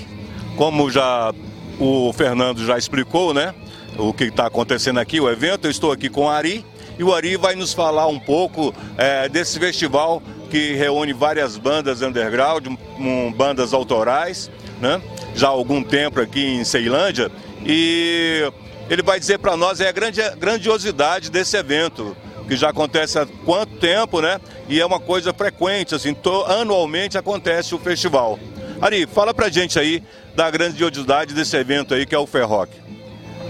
Como 0.56 0.90
já 0.90 1.34
o 1.80 2.14
Fernando 2.14 2.66
já 2.66 2.78
explicou, 2.78 3.34
né? 3.34 3.54
O 3.98 4.14
que 4.14 4.26
está 4.26 4.46
acontecendo 4.46 5.00
aqui, 5.00 5.20
o 5.20 5.30
evento, 5.30 5.66
eu 5.66 5.72
estou 5.72 5.92
aqui 5.92 6.10
com 6.10 6.26
o 6.26 6.30
Ari 6.30 6.66
e 6.98 7.04
o 7.04 7.14
Ari 7.14 7.36
vai 7.36 7.56
nos 7.56 7.74
falar 7.74 8.08
um 8.08 8.20
pouco 8.20 8.74
é, 8.98 9.28
desse 9.28 9.60
festival 9.60 10.22
que 10.50 10.74
reúne 10.76 11.14
várias 11.14 11.58
bandas 11.58 12.02
underground, 12.02 12.68
um, 12.98 13.32
bandas 13.34 13.74
autorais, 13.74 14.50
né? 14.80 15.02
Já 15.36 15.48
há 15.48 15.52
algum 15.52 15.84
tempo 15.84 16.22
aqui 16.22 16.46
em 16.46 16.64
Ceilândia 16.64 17.32
e 17.66 18.50
ele 18.90 19.04
vai 19.04 19.20
dizer 19.20 19.40
para 19.40 19.58
nós 19.58 19.80
é 19.82 19.90
a 19.90 19.92
grande, 19.92 20.22
grandiosidade 20.38 21.30
desse 21.30 21.58
evento 21.58 22.16
que 22.50 22.56
já 22.56 22.70
acontece 22.70 23.20
há 23.20 23.28
quanto 23.46 23.76
tempo, 23.76 24.22
né? 24.22 24.42
E 24.68 24.82
é 24.82 24.86
uma 24.86 25.00
coisa 25.00 25.32
frequente, 25.32 25.94
assim, 25.94 26.16
to, 26.16 26.46
anualmente 26.46 27.16
acontece 27.16 27.76
o 27.76 27.78
festival. 27.78 28.40
Ari, 28.82 29.06
fala 29.06 29.36
pra 29.36 29.50
gente 29.50 29.78
aí 29.78 30.04
da 30.36 30.50
grandiosidade 30.50 31.36
desse 31.36 31.56
evento 31.56 31.94
aí 31.94 32.08
que 32.08 32.16
é 32.16 32.18
o 32.18 32.26
Ferroc. 32.26 32.70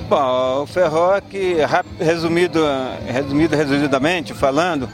Bom, 0.10 0.64
o 0.64 0.68
Ferroc, 0.68 1.24
resumido, 1.98 2.62
resumido 3.08 3.56
resumidamente 3.56 4.34
falando, 4.34 4.90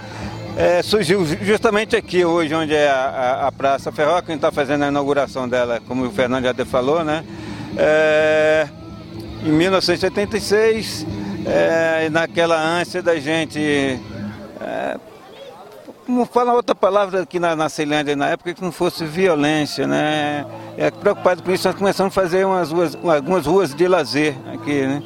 é, 0.56 0.84
surgiu 0.84 1.26
justamente 1.42 1.96
aqui 1.96 2.24
hoje, 2.24 2.54
onde 2.54 2.76
é 2.76 2.88
a, 2.88 2.94
a, 2.94 3.48
a 3.48 3.52
Praça 3.52 3.92
Ferroc, 3.92 4.26
a 4.26 4.32
gente 4.32 4.36
está 4.36 4.52
fazendo 4.52 4.84
a 4.84 4.90
inauguração 4.90 5.50
dela, 5.50 5.82
como 5.88 6.06
o 6.06 6.12
Fernando 6.12 6.44
já 6.44 6.66
falou, 6.66 7.04
né? 7.04 7.24
É, 7.76 8.68
em 9.44 9.52
1986 9.52 11.25
é, 11.46 12.10
naquela 12.10 12.60
ânsia 12.60 13.02
da 13.02 13.20
gente. 13.20 13.60
É, 13.60 14.98
como 16.06 16.26
fala 16.26 16.54
outra 16.54 16.76
palavra 16.76 17.24
aqui 17.24 17.40
na, 17.40 17.56
na 17.56 17.68
Ceilândia 17.68 18.16
na 18.16 18.30
época, 18.30 18.54
que 18.54 18.62
não 18.62 18.72
fosse 18.72 19.04
violência, 19.06 19.88
né? 19.88 20.46
É, 20.78 20.92
preocupado 20.92 21.42
com 21.42 21.52
isso, 21.52 21.68
nós 21.68 21.78
começamos 21.78 22.16
a 22.16 22.22
fazer 22.22 22.46
umas 22.46 22.72
ruas, 22.72 22.98
algumas 23.04 23.46
ruas 23.46 23.74
de 23.74 23.88
lazer 23.88 24.36
aqui, 24.54 24.86
né? 24.86 25.02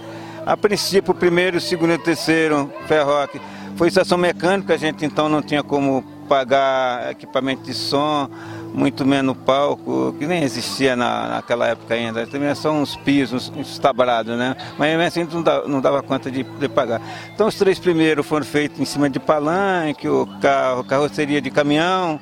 A 0.45 0.57
princípio, 0.57 1.11
o 1.11 1.15
primeiro, 1.15 1.57
o 1.57 1.61
segundo 1.61 1.91
e 1.91 1.95
o 1.95 1.99
terceiro 1.99 2.71
Ferroc 2.87 3.35
foi 3.75 3.87
estação 3.87 4.17
mecânica, 4.17 4.73
a 4.73 4.77
gente 4.77 5.05
então 5.05 5.29
não 5.29 5.41
tinha 5.41 5.63
como 5.63 6.03
pagar 6.27 7.11
equipamento 7.11 7.63
de 7.63 7.73
som, 7.73 8.29
muito 8.73 9.05
menos 9.05 9.35
palco, 9.45 10.15
que 10.17 10.25
nem 10.25 10.43
existia 10.43 10.95
na, 10.95 11.27
naquela 11.27 11.67
época 11.67 11.93
ainda. 11.93 12.25
Também 12.27 12.53
são 12.55 12.81
uns 12.81 12.95
pisos, 12.95 13.51
uns 13.55 13.77
tabrados, 13.79 14.37
né? 14.37 14.55
Mas 14.77 14.99
assim 15.01 15.23
não 15.23 15.41
dava, 15.41 15.67
não 15.67 15.81
dava 15.81 16.03
conta 16.03 16.29
de, 16.29 16.43
de, 16.43 16.69
pagar. 16.69 17.01
Então 17.33 17.47
os 17.47 17.55
três 17.55 17.79
primeiros 17.79 18.25
foram 18.25 18.45
feitos 18.45 18.79
em 18.79 18.85
cima 18.85 19.09
de 19.09 19.19
palanque, 19.19 20.07
o 20.07 20.27
carro, 20.41 20.83
carroceria 20.83 21.41
de 21.41 21.49
caminhão. 21.49 22.19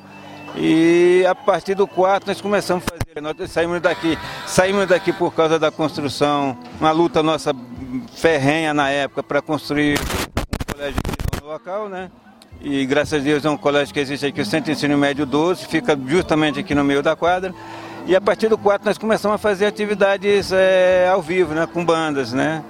E 0.56 1.25
a 1.30 1.36
partir 1.36 1.75
do 1.75 1.88
quarto 1.88 2.27
nós 2.27 2.42
começamos 2.42 2.84
a 2.86 2.89
fazer. 2.89 3.22
Nós 3.22 3.51
saímos 3.51 3.82
daqui, 3.82 4.18
saímos 4.46 4.88
daqui 4.88 5.12
por 5.12 5.34
causa 5.34 5.58
da 5.60 5.72
construção, 5.72 6.58
uma 6.80 6.92
luta 6.92 7.22
nossa 7.24 7.54
ferrenha 8.16 8.74
na 8.74 8.89
época 8.89 9.24
para 9.24 9.42
construir 9.42 10.00
um 10.00 10.74
colégio 10.74 11.00
no 11.42 11.48
local, 11.48 11.89
né? 11.89 12.10
E 12.62 12.86
graças 12.86 13.22
a 13.22 13.24
Deus 13.24 13.46
é 13.46 13.50
um 13.50 13.58
colégio 13.58 13.94
que 13.94 14.00
existe 14.00 14.26
aqui, 14.26 14.42
o 14.42 14.46
Centro 14.46 14.66
de 14.66 14.72
Ensino 14.72 14.98
Médio 14.98 15.26
12, 15.26 15.68
fica 15.68 15.98
justamente 16.08 16.60
aqui 16.60 16.74
no 16.74 16.84
meio 16.84 17.04
da 17.04 17.16
quadra. 17.16 17.54
E 18.08 18.16
a 18.16 18.22
partir 18.22 18.48
do 18.48 18.58
quarto 18.58 18.86
nós 18.86 18.98
começamos 18.98 19.36
a 19.36 19.38
fazer 19.38 19.66
atividades 19.66 20.52
é, 20.52 21.08
ao 21.12 21.22
vivo, 21.22 21.54
né, 21.54 21.68
com 21.72 21.86
bandas, 21.86 22.34
né? 22.34 22.64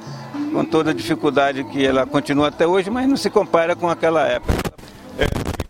Com 0.51 0.65
toda 0.65 0.91
a 0.91 0.93
dificuldade 0.93 1.63
que 1.65 1.85
ela 1.85 2.05
continua 2.05 2.47
até 2.47 2.67
hoje, 2.67 2.89
mas 2.89 3.07
não 3.07 3.15
se 3.15 3.29
compara 3.29 3.75
com 3.75 3.89
aquela 3.89 4.27
época. 4.27 4.66
É, 5.19 5.25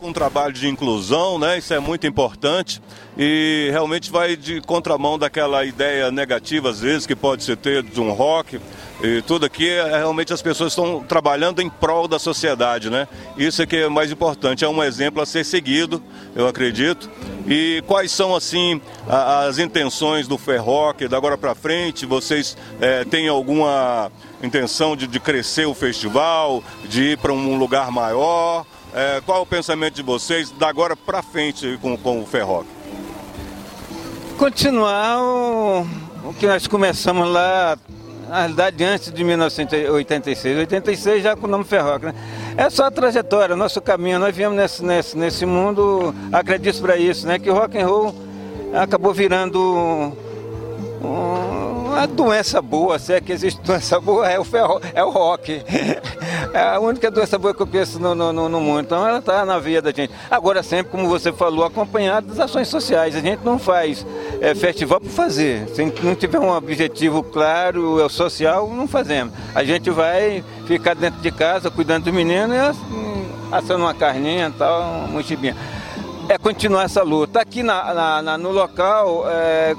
um 0.05 0.13
trabalho 0.13 0.53
de 0.53 0.67
inclusão, 0.67 1.39
né? 1.39 1.57
Isso 1.57 1.73
é 1.73 1.79
muito 1.79 2.05
importante 2.05 2.81
e 3.17 3.69
realmente 3.71 4.11
vai 4.11 4.35
de 4.35 4.61
contramão 4.61 5.17
daquela 5.17 5.65
ideia 5.65 6.11
negativa 6.11 6.69
às 6.69 6.81
vezes 6.81 7.07
que 7.07 7.15
pode 7.15 7.43
ser 7.43 7.57
ter 7.57 7.81
de 7.81 7.99
um 7.99 8.11
rock 8.11 8.59
e 9.01 9.21
tudo 9.21 9.45
aqui, 9.45 9.69
é, 9.69 9.97
realmente 9.97 10.33
as 10.33 10.41
pessoas 10.41 10.71
estão 10.71 11.03
trabalhando 11.03 11.61
em 11.61 11.69
prol 11.69 12.07
da 12.07 12.17
sociedade, 12.17 12.89
né? 12.89 13.07
Isso 13.37 13.61
é 13.61 13.65
que 13.65 13.75
é 13.75 13.87
mais 13.87 14.11
importante, 14.11 14.65
é 14.65 14.69
um 14.69 14.83
exemplo 14.83 15.21
a 15.21 15.25
ser 15.25 15.45
seguido, 15.45 16.01
eu 16.35 16.47
acredito. 16.47 17.09
E 17.47 17.83
quais 17.87 18.11
são, 18.11 18.35
assim, 18.35 18.81
as 19.07 19.59
intenções 19.59 20.27
do 20.27 20.37
Ferroc 20.37 21.07
da 21.07 21.15
agora 21.15 21.37
para 21.37 21.53
frente? 21.53 22.05
Vocês 22.05 22.57
é, 22.81 23.05
têm 23.05 23.27
alguma 23.27 24.11
intenção 24.43 24.95
de, 24.95 25.07
de, 25.07 25.19
crescer 25.19 25.65
o 25.65 25.73
festival, 25.73 26.63
de 26.89 27.11
ir 27.11 27.17
para 27.17 27.31
um 27.31 27.57
lugar 27.57 27.91
maior? 27.91 28.65
É, 28.97 29.21
qual 29.23 29.43
o 29.43 29.45
pensamento 29.45 29.93
de 29.93 30.01
vocês 30.01 30.49
da 30.49 30.67
agora 30.67 30.95
para 30.95 31.21
frente 31.21 31.77
com, 31.79 31.95
com 31.95 32.19
o 32.19 32.25
Ferroc? 32.25 32.65
Continuar 34.39 35.21
o, 35.21 35.81
o 36.23 36.33
que 36.33 36.47
nós 36.47 36.65
começamos 36.65 37.29
lá 37.29 37.77
na 38.27 38.39
realidade 38.39 38.83
antes 38.83 39.13
de 39.13 39.23
1986. 39.23 40.57
86 40.57 41.21
já 41.21 41.35
com 41.35 41.45
o 41.45 41.49
nome 41.49 41.63
Ferroc, 41.63 42.05
né? 42.05 42.15
É 42.57 42.71
só 42.71 42.85
a 42.85 42.91
trajetória, 42.91 43.55
nosso 43.55 43.79
caminho. 43.79 44.17
Nós 44.17 44.35
viemos 44.35 44.57
nesse, 44.57 44.83
nesse, 44.83 45.15
nesse 45.15 45.45
mundo, 45.45 46.11
acredito 46.33 46.81
para 46.81 46.97
isso, 46.97 47.27
né? 47.27 47.37
Que 47.37 47.51
o 47.51 47.53
rock 47.53 47.77
and 47.77 47.85
roll 47.85 48.15
acabou 48.73 49.13
virando 49.13 49.61
um, 51.03 51.26
doença 52.07 52.61
boa, 52.61 52.97
se 52.99 53.13
é 53.13 53.21
que 53.21 53.31
existe 53.31 53.61
doença 53.61 53.99
boa, 53.99 54.27
é 54.29 54.39
o, 54.39 54.43
ferro, 54.43 54.81
é 54.93 55.03
o 55.03 55.09
rock. 55.09 55.61
É 56.53 56.61
a 56.61 56.79
única 56.79 57.11
doença 57.11 57.37
boa 57.37 57.53
que 57.53 57.61
eu 57.61 57.67
conheço 57.67 57.99
no, 57.99 58.15
no, 58.15 58.31
no 58.31 58.61
mundo. 58.61 58.81
Então 58.81 59.07
ela 59.07 59.19
está 59.19 59.45
na 59.45 59.59
veia 59.59 59.81
da 59.81 59.91
gente. 59.91 60.13
Agora, 60.31 60.63
sempre, 60.63 60.91
como 60.91 61.07
você 61.07 61.31
falou, 61.31 61.65
acompanhado 61.65 62.27
das 62.27 62.39
ações 62.39 62.67
sociais. 62.67 63.15
A 63.15 63.19
gente 63.19 63.43
não 63.43 63.59
faz 63.59 64.05
é, 64.41 64.55
festival 64.55 64.99
por 64.99 65.09
fazer. 65.09 65.67
Se 65.69 65.83
não 66.01 66.15
tiver 66.15 66.39
um 66.39 66.49
objetivo 66.49 67.21
claro, 67.21 68.03
é 68.03 68.09
social, 68.09 68.69
não 68.69 68.87
fazemos. 68.87 69.33
A 69.53 69.63
gente 69.63 69.89
vai 69.89 70.43
ficar 70.65 70.95
dentro 70.95 71.21
de 71.21 71.31
casa 71.31 71.69
cuidando 71.69 72.05
do 72.05 72.13
menino 72.13 72.53
e 72.53 72.57
assim, 72.57 73.25
assando 73.51 73.83
uma 73.83 73.93
carninha 73.93 74.51
tal, 74.57 74.81
uma 74.81 75.07
mochibinha. 75.07 75.55
É 76.29 76.37
continuar 76.37 76.83
essa 76.83 77.03
luta. 77.03 77.41
Aqui 77.41 77.63
na, 77.63 77.93
na, 77.93 78.21
na 78.21 78.37
no 78.37 78.51
local. 78.51 79.25
É, 79.27 79.75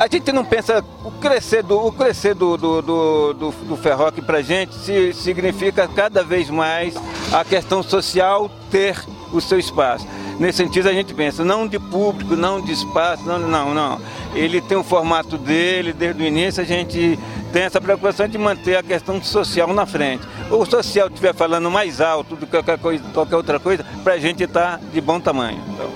a 0.00 0.08
gente 0.08 0.32
não 0.32 0.42
pensa 0.42 0.82
o 1.04 1.10
crescer 1.10 1.62
do, 1.62 1.78
o 1.78 1.92
crescer 1.92 2.34
do, 2.34 2.56
do, 2.56 2.80
do, 2.80 3.34
do, 3.34 3.50
do 3.50 3.76
Ferroc 3.76 4.18
para 4.22 4.38
a 4.38 4.42
gente 4.42 4.74
se, 4.76 5.12
significa 5.12 5.86
cada 5.86 6.24
vez 6.24 6.48
mais 6.48 6.94
a 7.30 7.44
questão 7.44 7.82
social 7.82 8.50
ter 8.70 8.98
o 9.30 9.42
seu 9.42 9.58
espaço. 9.58 10.06
Nesse 10.38 10.56
sentido 10.56 10.88
a 10.88 10.92
gente 10.94 11.12
pensa, 11.12 11.44
não 11.44 11.68
de 11.68 11.78
público, 11.78 12.34
não 12.34 12.62
de 12.62 12.72
espaço, 12.72 13.24
não, 13.26 13.38
não, 13.38 13.74
não. 13.74 14.00
Ele 14.34 14.62
tem 14.62 14.78
o 14.78 14.82
formato 14.82 15.36
dele, 15.36 15.92
desde 15.92 16.22
o 16.22 16.26
início 16.26 16.62
a 16.62 16.66
gente 16.66 17.18
tem 17.52 17.64
essa 17.64 17.78
preocupação 17.78 18.26
de 18.26 18.38
manter 18.38 18.76
a 18.76 18.82
questão 18.82 19.22
social 19.22 19.70
na 19.74 19.84
frente. 19.84 20.26
O 20.50 20.64
social 20.64 21.08
estiver 21.08 21.34
falando 21.34 21.70
mais 21.70 22.00
alto 22.00 22.36
do 22.36 22.46
que 22.46 22.52
qualquer, 22.52 22.78
coisa, 22.78 23.04
qualquer 23.12 23.36
outra 23.36 23.60
coisa, 23.60 23.84
para 24.02 24.14
a 24.14 24.18
gente 24.18 24.44
estar 24.44 24.78
tá 24.78 24.80
de 24.90 25.00
bom 25.02 25.20
tamanho. 25.20 25.62
Então... 25.74 25.90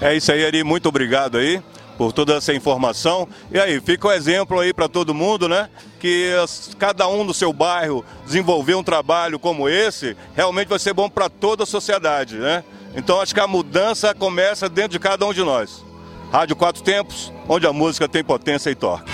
É 0.00 0.14
isso 0.14 0.30
aí, 0.30 0.46
Ari, 0.46 0.62
muito 0.62 0.88
obrigado 0.88 1.38
aí 1.38 1.60
por 1.96 2.12
toda 2.12 2.34
essa 2.34 2.52
informação. 2.52 3.28
E 3.50 3.58
aí, 3.58 3.80
fica 3.80 4.08
o 4.08 4.10
um 4.10 4.14
exemplo 4.14 4.60
aí 4.60 4.72
para 4.72 4.88
todo 4.88 5.14
mundo, 5.14 5.48
né? 5.48 5.68
Que 5.98 6.32
cada 6.78 7.08
um 7.08 7.24
no 7.24 7.34
seu 7.34 7.52
bairro 7.52 8.04
desenvolver 8.24 8.74
um 8.74 8.82
trabalho 8.82 9.38
como 9.38 9.68
esse, 9.68 10.16
realmente 10.34 10.68
vai 10.68 10.78
ser 10.78 10.92
bom 10.92 11.08
para 11.08 11.28
toda 11.28 11.64
a 11.64 11.66
sociedade, 11.66 12.36
né? 12.36 12.62
Então 12.94 13.20
acho 13.20 13.34
que 13.34 13.40
a 13.40 13.46
mudança 13.46 14.14
começa 14.14 14.68
dentro 14.68 14.92
de 14.92 14.98
cada 14.98 15.26
um 15.26 15.32
de 15.32 15.42
nós. 15.42 15.84
Rádio 16.32 16.56
Quatro 16.56 16.82
Tempos, 16.82 17.32
onde 17.48 17.66
a 17.66 17.72
música 17.72 18.08
tem 18.08 18.24
potência 18.24 18.70
e 18.70 18.74
torque. 18.74 19.10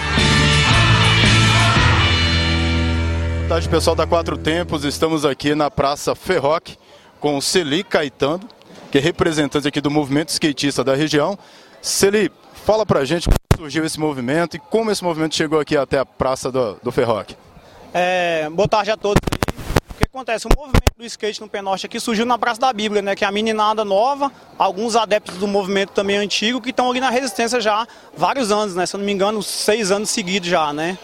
Boa 3.39 3.49
tarde, 3.49 3.69
pessoal 3.69 3.95
da 3.95 4.07
Quatro 4.07 4.39
Tempos. 4.39 4.85
Estamos 4.85 5.25
aqui 5.25 5.55
na 5.55 5.71
Praça 5.71 6.15
Ferroc 6.15 6.71
com 7.21 7.37
o 7.37 7.43
Celi 7.43 7.85
Caetano, 7.85 8.49
que 8.91 8.99
é 8.99 9.01
representante 9.01 9.69
aqui 9.69 9.81
do 9.81 9.91
movimento 9.91 10.31
skatista 10.31 10.83
da 10.83 10.95
região. 10.95 11.39
Celi, 11.83 12.31
Fala 12.65 12.87
pra 12.87 13.05
gente 13.05 13.27
como 13.27 13.39
surgiu 13.57 13.85
esse 13.85 13.99
movimento 13.99 14.57
e 14.57 14.59
como 14.61 14.93
esse 14.93 15.03
movimento 15.03 15.35
chegou 15.35 15.59
aqui 15.59 15.77
até 15.77 15.99
a 15.99 16.07
Praça 16.07 16.51
do, 16.51 16.75
do 16.81 16.93
Ferroc. 16.93 17.31
É, 17.93 18.49
boa 18.51 18.69
tarde 18.69 18.93
a 18.93 18.97
todos. 18.97 19.21
O 19.91 19.95
que 19.99 20.05
acontece? 20.05 20.47
O 20.47 20.51
movimento 20.57 20.93
do 20.97 21.05
skate 21.05 21.41
no 21.41 21.49
Penorte 21.49 21.87
aqui 21.87 21.99
surgiu 21.99 22.25
na 22.25 22.39
Praça 22.39 22.61
da 22.61 22.73
Bíblia, 22.73 23.03
né? 23.03 23.17
Que 23.17 23.25
é 23.25 23.27
a 23.27 23.33
meninada 23.33 23.85
nova, 23.85 24.31
alguns 24.57 24.95
adeptos 24.95 25.39
do 25.39 25.49
movimento 25.49 25.91
também 25.91 26.17
antigo, 26.17 26.61
que 26.61 26.71
estão 26.71 26.89
ali 26.89 27.01
na 27.01 27.11
resistência 27.11 27.61
já 27.61 27.83
há 27.83 27.87
vários 28.17 28.53
anos, 28.53 28.77
né? 28.77 28.87
Se 28.87 28.95
eu 28.95 28.99
não 28.99 29.07
me 29.07 29.13
engano, 29.13 29.43
seis 29.43 29.91
anos 29.91 30.11
seguidos 30.11 30.49
já, 30.49 30.73
né? 30.73 30.97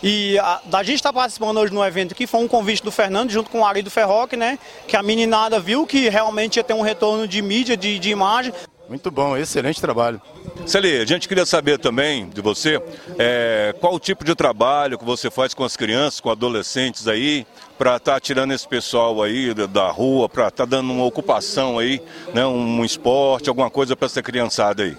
E 0.00 0.38
a, 0.38 0.60
a 0.74 0.82
gente 0.84 0.96
está 0.96 1.12
participando 1.12 1.58
hoje 1.58 1.74
no 1.74 1.84
evento 1.84 2.12
aqui, 2.12 2.24
foi 2.24 2.38
um 2.38 2.46
convite 2.46 2.84
do 2.84 2.92
Fernando, 2.92 3.30
junto 3.30 3.50
com 3.50 3.62
o 3.62 3.66
Ari 3.66 3.82
do 3.82 3.90
Ferroc, 3.90 4.34
né? 4.34 4.56
Que 4.86 4.96
a 4.96 5.02
meninada 5.02 5.58
viu 5.58 5.84
que 5.84 6.08
realmente 6.08 6.58
ia 6.58 6.64
ter 6.64 6.74
um 6.74 6.82
retorno 6.82 7.26
de 7.26 7.42
mídia, 7.42 7.76
de, 7.76 7.98
de 7.98 8.10
imagem. 8.10 8.52
Muito 8.88 9.10
bom, 9.10 9.36
excelente 9.36 9.80
trabalho. 9.82 10.20
Celi, 10.66 10.96
a 10.96 11.04
gente 11.04 11.28
queria 11.28 11.44
saber 11.44 11.78
também 11.78 12.28
de 12.30 12.40
você 12.40 12.82
é, 13.18 13.74
qual 13.78 13.94
o 13.94 14.00
tipo 14.00 14.24
de 14.24 14.34
trabalho 14.34 14.98
que 14.98 15.04
você 15.04 15.30
faz 15.30 15.52
com 15.52 15.62
as 15.62 15.76
crianças, 15.76 16.20
com 16.20 16.30
adolescentes 16.30 17.06
aí, 17.06 17.46
para 17.76 17.96
estar 17.96 18.14
tá 18.14 18.20
tirando 18.20 18.52
esse 18.52 18.66
pessoal 18.66 19.22
aí 19.22 19.52
da 19.52 19.90
rua, 19.90 20.26
para 20.26 20.48
estar 20.48 20.64
tá 20.64 20.70
dando 20.70 20.90
uma 20.90 21.04
ocupação 21.04 21.78
aí, 21.78 22.00
né, 22.32 22.46
um 22.46 22.82
esporte, 22.82 23.50
alguma 23.50 23.68
coisa 23.68 23.94
para 23.94 24.06
essa 24.06 24.22
criançada 24.22 24.82
aí. 24.82 24.96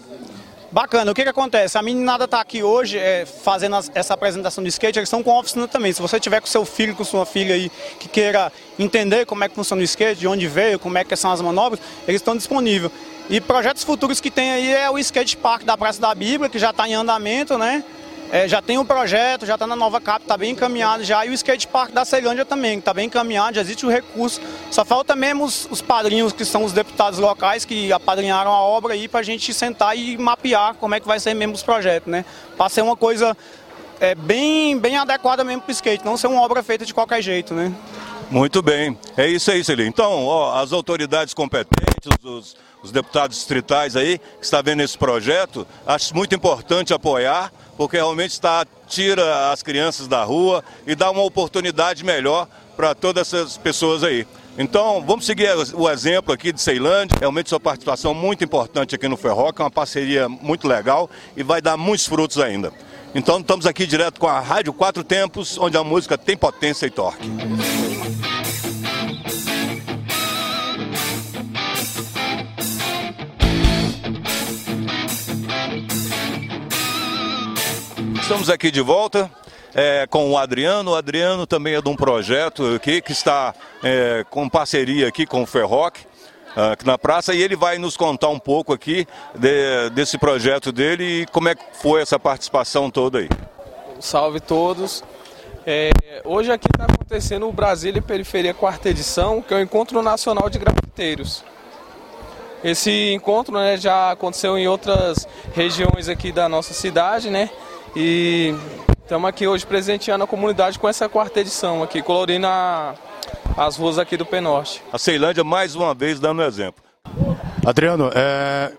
Bacana, 0.71 1.11
o 1.11 1.15
que, 1.15 1.23
que 1.23 1.29
acontece? 1.29 1.79
A 1.79 1.81
meninada 1.81 2.25
está 2.25 2.39
aqui 2.39 2.61
hoje 2.61 2.95
é, 2.95 3.25
fazendo 3.25 3.75
as, 3.75 3.91
essa 3.95 4.13
apresentação 4.13 4.63
de 4.63 4.69
skate, 4.69 4.99
eles 4.99 5.07
estão 5.07 5.23
com 5.23 5.35
oficina 5.35 5.67
também. 5.67 5.91
Se 5.91 5.99
você 5.99 6.19
tiver 6.19 6.39
com 6.39 6.45
seu 6.45 6.63
filho, 6.63 6.95
com 6.95 7.03
sua 7.03 7.25
filha 7.25 7.55
aí, 7.55 7.71
que 7.99 8.07
queira 8.07 8.51
entender 8.77 9.25
como 9.25 9.43
é 9.43 9.49
que 9.49 9.55
funciona 9.55 9.81
o 9.81 9.85
skate, 9.85 10.19
de 10.19 10.27
onde 10.27 10.47
veio, 10.47 10.77
como 10.77 10.95
é 10.97 11.03
que 11.03 11.15
são 11.15 11.31
as 11.31 11.41
manobras, 11.41 11.79
eles 12.07 12.21
estão 12.21 12.37
disponíveis. 12.37 12.91
E 13.31 13.41
projetos 13.41 13.83
futuros 13.83 14.21
que 14.21 14.29
tem 14.29 14.51
aí 14.51 14.71
é 14.71 14.89
o 14.91 14.99
skate 14.99 15.37
park 15.37 15.63
da 15.63 15.75
Praça 15.75 15.99
da 15.99 16.13
Bíblia, 16.13 16.49
que 16.49 16.59
já 16.59 16.69
está 16.69 16.87
em 16.87 16.93
andamento, 16.93 17.57
né? 17.57 17.83
É, 18.31 18.47
já 18.47 18.61
tem 18.61 18.77
um 18.77 18.85
projeto, 18.85 19.45
já 19.45 19.55
está 19.55 19.65
na 19.65 19.75
nova 19.75 19.99
cap, 19.99 20.21
está 20.21 20.37
bem 20.37 20.51
encaminhado 20.51 21.03
já. 21.03 21.25
E 21.25 21.29
o 21.29 21.33
skate 21.33 21.67
park 21.67 21.91
da 21.91 22.05
Ceilândia 22.05 22.45
também, 22.45 22.77
está 22.77 22.93
bem 22.93 23.07
encaminhado, 23.07 23.55
já 23.55 23.61
existe 23.61 23.85
o 23.85 23.89
recurso. 23.89 24.39
Só 24.69 24.85
falta 24.85 25.15
mesmo 25.15 25.45
os, 25.45 25.67
os, 25.71 25.81
padrinhos, 25.81 26.31
que 26.31 26.45
são 26.45 26.63
os 26.63 26.71
deputados 26.71 27.17
locais, 27.17 27.65
que 27.65 27.91
apadrinharam 27.91 28.51
a 28.51 28.61
obra 28.61 28.93
aí, 28.93 29.07
para 29.07 29.21
a 29.21 29.23
gente 29.23 29.51
sentar 29.51 29.97
e 29.97 30.15
mapear 30.17 30.75
como 30.75 30.93
é 30.93 30.99
que 30.99 31.07
vai 31.07 31.19
ser 31.19 31.33
mesmo 31.33 31.55
os 31.55 31.63
projetos, 31.63 32.11
né? 32.11 32.23
Para 32.55 32.69
ser 32.69 32.83
uma 32.83 32.95
coisa 32.95 33.35
é, 33.99 34.13
bem, 34.13 34.77
bem 34.77 34.95
adequada 34.97 35.43
mesmo 35.43 35.63
para 35.63 35.71
o 35.71 35.73
skate, 35.73 36.05
não 36.05 36.15
ser 36.15 36.27
uma 36.27 36.41
obra 36.41 36.61
feita 36.61 36.85
de 36.85 36.93
qualquer 36.93 37.23
jeito, 37.23 37.55
né? 37.55 37.73
Muito 38.29 38.61
bem, 38.61 38.95
é 39.17 39.27
isso 39.27 39.49
aí, 39.49 39.63
Celinho. 39.63 39.89
Então, 39.89 40.25
ó, 40.25 40.61
as 40.61 40.71
autoridades 40.71 41.33
competentes, 41.33 42.11
os 42.23 42.55
os 42.83 42.91
deputados 42.91 43.37
distritais 43.37 43.95
aí, 43.95 44.17
que 44.17 44.45
está 44.45 44.61
vendo 44.61 44.81
esse 44.81 44.97
projeto, 44.97 45.67
acho 45.85 46.15
muito 46.15 46.33
importante 46.33 46.93
apoiar, 46.93 47.51
porque 47.77 47.97
realmente 47.97 48.31
está, 48.31 48.65
tira 48.87 49.51
as 49.51 49.61
crianças 49.63 50.07
da 50.07 50.23
rua 50.23 50.63
e 50.85 50.95
dá 50.95 51.09
uma 51.11 51.23
oportunidade 51.23 52.03
melhor 52.03 52.47
para 52.75 52.95
todas 52.95 53.33
essas 53.33 53.57
pessoas 53.57 54.03
aí. 54.03 54.25
Então, 54.57 55.03
vamos 55.05 55.25
seguir 55.25 55.49
o 55.73 55.89
exemplo 55.89 56.33
aqui 56.33 56.51
de 56.51 56.61
Ceilândia. 56.61 57.17
Realmente 57.17 57.49
sua 57.49 57.59
participação 57.59 58.13
muito 58.13 58.43
importante 58.43 58.95
aqui 58.95 59.07
no 59.07 59.15
Ferroca, 59.15 59.61
é 59.61 59.65
uma 59.65 59.71
parceria 59.71 60.27
muito 60.27 60.67
legal 60.67 61.09
e 61.35 61.43
vai 61.43 61.61
dar 61.61 61.77
muitos 61.77 62.05
frutos 62.05 62.37
ainda. 62.39 62.73
Então 63.15 63.39
estamos 63.39 63.65
aqui 63.65 63.87
direto 63.87 64.19
com 64.19 64.27
a 64.27 64.39
Rádio 64.39 64.71
Quatro 64.71 65.03
Tempos, 65.03 65.57
onde 65.57 65.75
a 65.77 65.83
música 65.83 66.17
tem 66.17 66.37
potência 66.37 66.85
e 66.85 66.91
torque. 66.91 67.27
Estamos 78.29 78.51
aqui 78.51 78.69
de 78.69 78.79
volta 78.79 79.27
é, 79.73 80.05
com 80.05 80.29
o 80.29 80.37
Adriano. 80.37 80.91
O 80.91 80.95
Adriano 80.95 81.47
também 81.47 81.73
é 81.73 81.81
de 81.81 81.89
um 81.89 81.95
projeto 81.95 82.75
aqui 82.75 83.01
que 83.01 83.11
está 83.11 83.55
é, 83.83 84.23
com 84.29 84.47
parceria 84.47 85.07
aqui 85.07 85.25
com 85.25 85.41
o 85.41 85.47
Ferroc 85.47 85.97
aqui 86.71 86.85
na 86.85 86.95
praça 86.95 87.33
e 87.33 87.41
ele 87.41 87.55
vai 87.55 87.79
nos 87.79 87.97
contar 87.97 88.29
um 88.29 88.37
pouco 88.37 88.71
aqui 88.71 89.07
de, 89.33 89.89
desse 89.95 90.19
projeto 90.19 90.71
dele 90.71 91.21
e 91.21 91.25
como 91.25 91.49
é 91.49 91.55
que 91.55 91.63
foi 91.81 92.03
essa 92.03 92.19
participação 92.19 92.91
toda 92.91 93.17
aí. 93.17 93.29
Salve 93.99 94.39
todos. 94.39 95.03
É, 95.65 95.89
hoje 96.23 96.51
aqui 96.51 96.67
está 96.71 96.85
acontecendo 96.85 97.49
o 97.49 97.51
Brasília 97.51 97.99
Periferia 97.99 98.53
quarta 98.53 98.89
edição, 98.89 99.41
que 99.41 99.55
é 99.55 99.57
o 99.57 99.59
Encontro 99.59 100.03
Nacional 100.03 100.51
de 100.51 100.59
Grafiteiros. 100.59 101.43
Esse 102.63 103.11
encontro 103.11 103.55
né, 103.55 103.75
já 103.75 104.11
aconteceu 104.11 104.55
em 104.55 104.67
outras 104.67 105.27
regiões 105.55 106.07
aqui 106.07 106.31
da 106.31 106.47
nossa 106.47 106.75
cidade, 106.75 107.31
né? 107.31 107.49
E 107.95 108.53
estamos 109.01 109.27
aqui 109.27 109.47
hoje 109.47 109.65
presenteando 109.65 110.23
a 110.23 110.27
comunidade 110.27 110.77
com 110.77 110.87
essa 110.87 111.09
quarta 111.09 111.39
edição 111.39 111.81
aqui, 111.81 112.01
colorindo 112.01 112.45
a, 112.45 112.93
as 113.57 113.77
ruas 113.77 113.97
aqui 113.97 114.15
do 114.15 114.25
Penorte. 114.25 114.83
A 114.93 114.97
Ceilândia 114.97 115.43
mais 115.43 115.75
uma 115.75 115.93
vez 115.93 116.19
dando 116.19 116.43
exemplo. 116.43 116.83
Adriano, 117.65 118.11
é, 118.13 118.71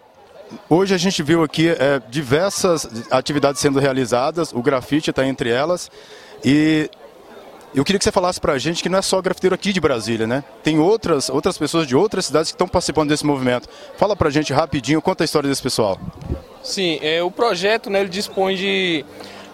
hoje 0.69 0.95
a 0.95 0.99
gente 0.99 1.23
viu 1.23 1.43
aqui 1.43 1.69
é, 1.69 2.01
diversas 2.09 2.89
atividades 3.11 3.61
sendo 3.61 3.81
realizadas, 3.81 4.53
o 4.53 4.63
grafite 4.63 5.11
está 5.11 5.27
entre 5.27 5.51
elas 5.51 5.91
e 6.45 6.89
eu 7.75 7.85
queria 7.85 7.99
que 7.99 8.05
você 8.05 8.13
falasse 8.13 8.41
para 8.41 8.53
a 8.53 8.59
gente 8.59 8.83
que 8.83 8.89
não 8.89 8.99
é 8.99 9.03
só 9.03 9.21
grafiteiro 9.23 9.55
aqui 9.55 9.73
de 9.73 9.81
Brasília, 9.81 10.27
né? 10.27 10.43
Tem 10.63 10.79
outras, 10.79 11.29
outras 11.29 11.57
pessoas 11.57 11.87
de 11.87 11.95
outras 11.95 12.27
cidades 12.27 12.51
que 12.51 12.55
estão 12.55 12.67
participando 12.67 13.09
desse 13.09 13.25
movimento. 13.25 13.69
Fala 13.97 14.17
para 14.17 14.29
a 14.29 14.31
gente 14.31 14.53
rapidinho, 14.53 15.01
conta 15.01 15.23
a 15.23 15.27
história 15.27 15.49
desse 15.49 15.63
pessoal. 15.63 15.99
Sim, 16.63 16.99
é, 17.01 17.23
o 17.23 17.31
projeto 17.31 17.89
né, 17.89 18.01
ele 18.01 18.09
dispõe 18.09 18.57
de 18.57 19.05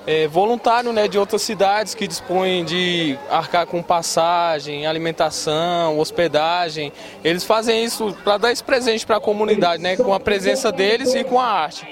é, 0.07 0.29
voluntário 0.29 0.93
né, 0.93 1.09
de 1.09 1.19
outras 1.19 1.43
cidades 1.43 1.95
que 1.95 2.07
dispõem 2.07 2.65
de 2.65 3.19
arcar 3.29 3.67
com 3.67 3.83
passagem, 3.83 4.87
alimentação, 4.87 5.99
hospedagem. 5.99 6.93
Eles 7.25 7.43
fazem 7.45 7.85
isso 7.85 8.17
para 8.23 8.39
dar 8.39 8.53
esse 8.53 8.63
presente 8.63 9.05
para 9.05 9.17
a 9.17 9.21
comunidade, 9.21 9.83
né, 9.83 9.97
com 9.97 10.15
a 10.15 10.21
presença 10.21 10.71
deles 10.71 11.15
e 11.15 11.25
com 11.25 11.41
a 11.41 11.47
arte. 11.47 11.87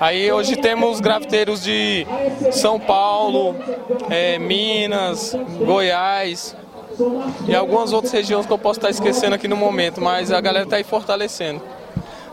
Aí 0.00 0.32
hoje 0.32 0.56
temos 0.56 1.00
grafiteiros 1.00 1.62
de 1.62 2.06
São 2.50 2.80
Paulo, 2.80 3.54
é, 4.10 4.38
Minas, 4.38 5.36
Goiás 5.64 6.56
e 7.46 7.54
algumas 7.54 7.92
outras 7.92 8.12
regiões 8.12 8.46
que 8.46 8.52
eu 8.52 8.58
posso 8.58 8.78
estar 8.78 8.90
esquecendo 8.90 9.34
aqui 9.34 9.46
no 9.46 9.56
momento, 9.56 10.00
mas 10.00 10.32
a 10.32 10.40
galera 10.40 10.64
está 10.64 10.76
aí 10.76 10.84
fortalecendo. 10.84 11.62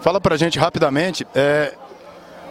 Fala 0.02 0.22
para 0.22 0.36
a 0.36 0.38
gente 0.38 0.58
rapidamente, 0.58 1.28
é, 1.36 1.74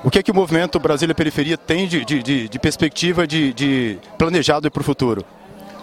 o 0.08 0.10
que 0.10 0.20
é 0.20 0.22
que 0.22 0.30
o 0.30 0.34
movimento 0.34 0.80
Brasília 0.80 1.14
Periferia 1.14 1.58
tem 1.58 1.86
de, 1.86 2.02
de, 2.02 2.48
de 2.48 2.58
perspectiva 2.58 3.26
de, 3.26 3.52
de 3.52 3.98
planejado 4.16 4.70
para 4.70 4.80
o 4.80 4.84
futuro? 4.84 5.22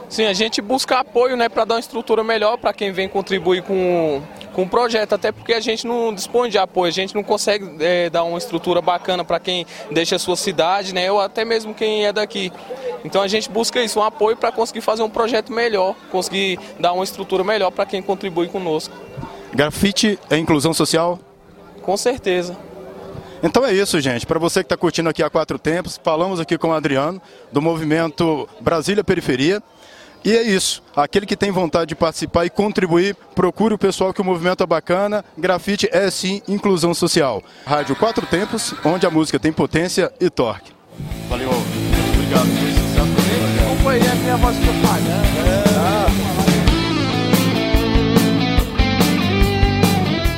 Sim, 0.10 0.26
a 0.26 0.34
gente 0.34 0.64
busca 0.64 0.98
apoio 0.98 1.38
né, 1.38 1.48
para 1.48 1.64
dar 1.64 1.76
uma 1.76 1.80
estrutura 1.80 2.24
melhor 2.24 2.58
para 2.58 2.74
quem 2.74 2.92
vem 2.92 3.08
contribuir 3.08 3.62
com, 3.62 4.24
com 4.52 4.64
o 4.64 4.68
projeto, 4.68 5.14
até 5.14 5.32
porque 5.32 5.54
a 5.54 5.60
gente 5.60 5.86
não 5.86 6.12
dispõe 6.12 6.50
de 6.50 6.58
apoio, 6.58 6.90
a 6.90 6.94
gente 6.94 7.14
não 7.14 7.22
consegue 7.22 7.76
é, 7.80 8.10
dar 8.10 8.24
uma 8.24 8.40
estrutura 8.40 8.82
bacana 8.82 9.24
para 9.24 9.40
quem 9.40 9.64
deixa 9.92 10.16
a 10.16 10.20
sua 10.20 10.36
cidade, 10.36 10.92
né, 10.92 11.12
ou 11.12 11.22
até 11.22 11.46
mesmo 11.46 11.76
quem 11.76 12.08
é 12.08 12.12
daqui. 12.12 12.52
Então 13.04 13.22
a 13.22 13.28
gente 13.28 13.48
busca 13.48 13.80
isso, 13.84 14.00
um 14.00 14.04
apoio 14.04 14.36
para 14.36 14.52
conseguir 14.52 14.82
fazer 14.82 15.04
um 15.04 15.10
projeto 15.10 15.54
melhor, 15.54 15.96
conseguir 16.12 16.60
dar 16.80 16.94
uma 16.94 17.04
estrutura 17.04 17.44
melhor 17.44 17.70
para 17.70 17.86
quem 17.86 18.02
contribui 18.02 18.48
conosco. 18.48 18.96
Grafite 19.54 20.18
é 20.32 20.38
inclusão 20.38 20.74
social? 20.74 21.20
Com 21.84 21.96
certeza. 21.96 22.58
Então 23.46 23.64
é 23.64 23.72
isso, 23.72 24.02
gente. 24.02 24.26
Para 24.26 24.40
você 24.40 24.62
que 24.62 24.66
está 24.66 24.76
curtindo 24.76 25.08
aqui 25.08 25.22
há 25.22 25.30
quatro 25.30 25.60
tempos, 25.60 26.02
falamos 26.04 26.40
aqui 26.40 26.58
com 26.58 26.70
o 26.70 26.74
Adriano, 26.74 27.22
do 27.52 27.62
movimento 27.62 28.50
Brasília 28.60 29.04
Periferia. 29.04 29.62
E 30.24 30.36
é 30.36 30.42
isso. 30.42 30.82
Aquele 30.96 31.28
que 31.28 31.38
tem 31.38 31.52
vontade 31.52 31.90
de 31.90 31.96
participar 31.96 32.46
e 32.46 32.50
contribuir, 32.50 33.16
procure 33.36 33.76
o 33.76 33.78
pessoal 33.78 34.12
que 34.12 34.20
o 34.20 34.26
movimento 34.26 34.64
é 34.64 34.66
bacana. 34.66 35.24
Grafite 35.38 35.88
é 35.92 36.10
sim 36.10 36.42
inclusão 36.48 36.96
social. 36.96 37.44
Rádio 37.64 37.96
Quatro 37.96 38.26
Tempos, 38.26 38.74
onde 38.84 39.06
a 39.06 39.12
música 39.12 39.40
tem 39.40 39.54
potência 39.54 40.12
e 40.20 40.28
torque. 40.28 40.72
Valeu. 41.30 41.52
Obrigado. 41.52 42.48
Acompanhei 43.64 44.10
a 44.10 44.16
minha 44.16 44.38
voz. 44.38 44.56
É. 44.56 45.64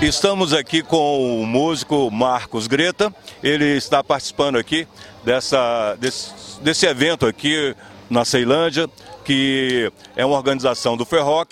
Estamos 0.02 0.54
aqui 0.54 0.84
com 0.84 1.42
o 1.42 1.46
músico 1.46 2.12
Marcos 2.12 2.68
Greta. 2.68 3.12
Ele 3.42 3.66
está 3.66 4.04
participando 4.04 4.56
aqui 4.56 4.88
dessa, 5.26 5.96
desse, 5.96 6.62
desse 6.62 6.86
evento 6.86 7.26
aqui 7.26 7.76
na 8.08 8.24
Ceilândia, 8.24 8.88
que 9.26 9.92
é 10.16 10.24
uma 10.24 10.38
organização 10.38 10.96
do 10.96 11.04
Ferroc. 11.04 11.52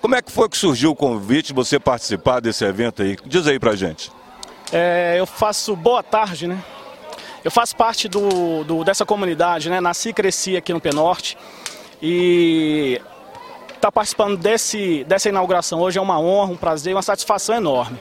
Como 0.00 0.16
é 0.16 0.20
que 0.20 0.32
foi 0.32 0.48
que 0.48 0.56
surgiu 0.56 0.90
o 0.90 0.96
convite 0.96 1.48
de 1.48 1.52
você 1.52 1.78
participar 1.78 2.40
desse 2.40 2.64
evento 2.64 3.02
aí? 3.02 3.16
Diz 3.24 3.46
aí 3.46 3.58
pra 3.58 3.76
gente. 3.76 4.10
É, 4.72 5.14
eu 5.16 5.24
faço 5.24 5.76
boa 5.76 6.02
tarde, 6.02 6.48
né? 6.48 6.62
Eu 7.44 7.52
faço 7.52 7.76
parte 7.76 8.08
do, 8.08 8.64
do, 8.64 8.82
dessa 8.82 9.06
comunidade, 9.06 9.70
né? 9.70 9.80
Nasci 9.80 10.08
e 10.08 10.12
cresci 10.12 10.56
aqui 10.56 10.72
no 10.72 10.80
Penorte. 10.80 11.38
E 12.02 13.00
estar 13.76 13.88
tá 13.88 13.92
participando 13.92 14.36
desse, 14.36 15.04
dessa 15.04 15.28
inauguração 15.28 15.80
hoje 15.80 15.98
é 15.98 16.02
uma 16.02 16.18
honra, 16.18 16.52
um 16.52 16.56
prazer, 16.56 16.94
uma 16.94 17.02
satisfação 17.02 17.54
enorme. 17.54 17.98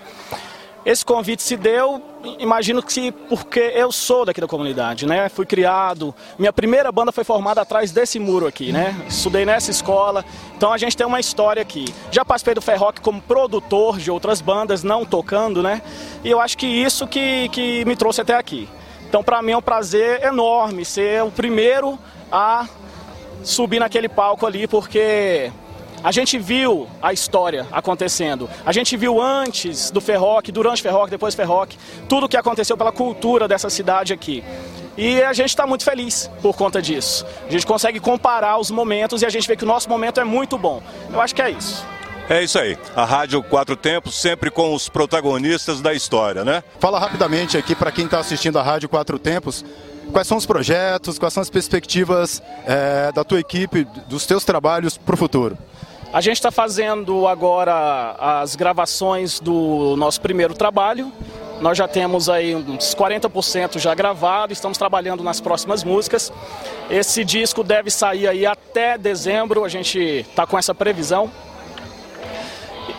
Esse 0.86 1.04
convite 1.04 1.42
se 1.42 1.58
deu, 1.58 2.00
imagino 2.38 2.84
que 2.84 3.12
porque 3.12 3.60
eu 3.60 3.92
sou 3.92 4.24
daqui 4.24 4.40
da 4.40 4.48
comunidade, 4.48 5.08
né? 5.08 5.28
Fui 5.30 5.44
criado, 5.44 6.14
minha 6.38 6.54
primeira 6.54 6.92
banda 6.92 7.12
foi 7.12 7.24
formada 7.24 7.60
atrás 7.60 7.92
desse 7.92 8.20
muro 8.20 8.46
aqui, 8.46 8.72
né? 8.72 8.96
Estudei 9.10 9.48
nessa 9.48 9.72
escola, 9.72 10.24
então 10.56 10.72
a 10.72 10.78
gente 10.78 10.96
tem 10.96 11.06
uma 11.06 11.20
história 11.20 11.60
aqui. 11.60 11.86
Já 12.12 12.24
participei 12.24 12.54
do 12.54 12.62
Ferroc 12.62 13.00
como 13.00 13.20
produtor 13.20 13.98
de 13.98 14.12
outras 14.12 14.42
bandas, 14.42 14.84
não 14.84 15.04
tocando, 15.04 15.64
né? 15.64 15.82
E 16.24 16.30
eu 16.30 16.40
acho 16.40 16.56
que 16.56 16.68
isso 16.68 17.08
que, 17.08 17.50
que 17.50 17.84
me 17.86 17.96
trouxe 17.96 18.22
até 18.22 18.36
aqui. 18.36 18.70
Então 19.10 19.24
para 19.24 19.42
mim 19.42 19.54
é 19.54 19.58
um 19.58 19.64
prazer 19.64 20.24
enorme 20.24 20.86
ser 20.86 21.24
o 21.24 21.32
primeiro 21.32 21.98
a 22.32 22.68
subir 23.44 23.80
naquele 23.80 24.08
palco 24.08 24.46
ali, 24.46 24.68
porque 24.68 25.52
a 26.06 26.12
gente 26.12 26.38
viu 26.38 26.88
a 27.02 27.12
história 27.12 27.65
acontecendo. 27.72 28.48
A 28.63 28.72
gente 28.72 28.96
viu 28.96 29.20
antes 29.20 29.89
do 29.89 30.00
Ferroc, 30.00 30.52
durante 30.52 30.80
o 30.80 30.84
Ferroc, 30.84 31.10
depois 31.10 31.34
do 31.34 31.38
Ferroc, 31.38 31.72
tudo 32.08 32.28
o 32.28 32.30
que 32.30 32.38
aconteceu 32.38 32.78
pela 32.78 32.91
cultura 32.91 33.48
dessa 33.48 33.72
cidade 33.72 34.13
aqui. 34.13 34.44
E 34.96 35.24
a 35.24 35.34
gente 35.34 35.50
está 35.50 35.65
muito 35.65 35.84
feliz 35.84 36.30
por 36.44 36.56
conta 36.56 36.80
disso. 36.80 37.26
A 37.48 37.52
gente 37.52 37.65
consegue 37.65 38.00
comparar 38.00 38.60
os 38.60 38.70
momentos 38.70 39.24
e 39.24 39.26
a 39.26 39.30
gente 39.32 39.48
vê 39.48 39.56
que 39.56 39.63
o 39.63 39.68
nosso 39.68 39.89
momento 39.89 40.20
é 40.20 40.24
muito 40.24 40.60
bom. 40.60 40.80
Eu 41.12 41.20
acho 41.20 41.34
que 41.34 41.41
é 41.41 41.50
isso. 41.50 41.84
É 42.30 42.44
isso 42.44 42.60
aí. 42.60 42.78
A 42.96 43.04
Rádio 43.04 43.41
Quatro 43.41 43.76
Tempos 43.76 44.13
sempre 44.13 44.52
com 44.52 44.76
os 44.76 44.88
protagonistas 44.88 45.82
da 45.82 45.91
história, 45.91 46.46
né? 46.46 46.63
Fala 46.80 47.00
rapidamente 47.00 47.58
aqui 47.58 47.74
para 47.74 47.91
quem 47.91 48.06
está 48.06 48.20
assistindo 48.20 48.60
a 48.60 48.62
Rádio 48.62 48.88
Quatro 48.88 49.18
Tempos. 49.18 49.65
Quais 50.12 50.28
são 50.28 50.38
os 50.38 50.46
projetos, 50.46 51.18
quais 51.18 51.34
são 51.34 51.41
as 51.41 51.50
perspectivas 51.50 52.44
é, 52.68 53.12
da 53.12 53.24
tua 53.24 53.39
equipe, 53.39 53.88
dos 54.08 54.28
teus 54.28 54.46
trabalhos 54.46 55.00
para 55.00 55.15
o 55.15 55.18
futuro? 55.18 55.58
A 56.13 56.22
gente 56.22 56.38
está 56.38 56.52
fazendo 56.52 57.28
agora 57.28 58.15
as 58.18 58.56
gravações 58.56 59.39
do 59.39 59.96
nosso 59.98 60.22
primeiro 60.22 60.54
trabalho. 60.54 61.12
Nós 61.60 61.78
já 61.78 61.88
temos 61.88 62.30
aí 62.30 62.56
uns 62.56 62.94
40% 62.94 63.80
já 63.80 63.94
gravado, 63.96 64.52
estamos 64.54 64.78
trabalhando 64.78 65.24
nas 65.24 65.39
próximas 65.39 65.84
músicas. 65.84 66.32
Esse 66.89 67.24
disco 67.24 67.63
deve 67.63 67.89
sair 67.89 68.28
aí 68.28 68.46
até 68.46 68.98
dezembro, 68.98 69.63
a 69.63 69.70
gente 69.70 70.00
está 70.00 70.46
com 70.46 70.58
essa 70.58 70.76
previsão. 70.76 71.32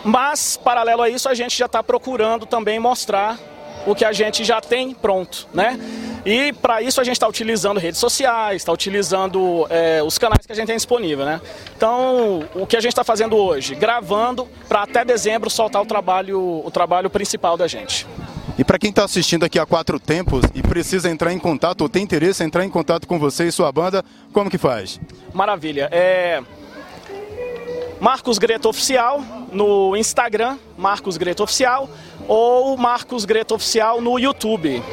Mas, 0.03 0.57
paralelo 0.57 1.01
a 1.01 1.09
isso, 1.09 1.27
a 1.27 1.33
gente 1.33 1.57
já 1.57 1.65
está 1.65 1.83
procurando 1.83 2.45
também 2.45 2.79
mostrar 2.79 3.37
o 3.87 3.95
que 3.95 4.03
a 4.03 4.11
gente 4.11 4.43
já 4.43 4.59
tem 4.59 4.93
pronto, 4.93 5.47
né? 5.53 5.79
E 6.25 6.51
para 6.51 6.81
isso 6.81 6.99
a 6.99 7.05
gente 7.05 7.13
está 7.13 7.27
utilizando 7.27 7.79
redes 7.79 7.99
sociais, 7.99 8.57
está 8.57 8.71
utilizando 8.71 9.65
é, 9.69 10.03
os 10.03 10.17
canais 10.17 10.45
que 10.45 10.51
a 10.51 10.55
gente 10.55 10.67
tem 10.67 10.75
disponível, 10.75 11.25
né? 11.25 11.39
Então, 11.75 12.43
o 12.53 12.67
que 12.67 12.75
a 12.75 12.81
gente 12.81 12.91
está 12.91 13.03
fazendo 13.03 13.37
hoje? 13.37 13.75
Gravando 13.75 14.45
para 14.67 14.83
até 14.83 15.05
dezembro 15.05 15.49
soltar 15.49 15.81
o 15.81 15.85
trabalho, 15.85 16.61
o 16.65 16.69
trabalho 16.69 17.09
principal 17.09 17.55
da 17.55 17.65
gente. 17.65 18.05
E 18.57 18.63
para 18.63 18.77
quem 18.77 18.89
está 18.89 19.05
assistindo 19.05 19.45
aqui 19.45 19.57
há 19.57 19.65
quatro 19.65 19.99
tempos 19.99 20.43
e 20.53 20.61
precisa 20.61 21.09
entrar 21.09 21.31
em 21.31 21.39
contato 21.39 21.81
ou 21.81 21.87
tem 21.87 22.03
interesse 22.03 22.43
em 22.43 22.47
entrar 22.47 22.65
em 22.65 22.69
contato 22.69 23.07
com 23.07 23.17
você 23.17 23.45
e 23.45 23.51
sua 23.51 23.71
banda, 23.71 24.03
como 24.33 24.49
que 24.49 24.57
faz? 24.57 24.99
Maravilha. 25.33 25.87
É... 25.91 26.41
Marcos 27.99 28.37
Greta 28.37 28.67
Oficial 28.67 29.23
no 29.51 29.95
Instagram, 29.95 30.57
Marcos 30.77 31.17
Greta 31.17 31.43
Oficial, 31.43 31.89
ou 32.27 32.75
Marcos 32.77 33.25
Greta 33.25 33.55
Oficial 33.55 34.01
no 34.01 34.19
YouTube. 34.19 34.83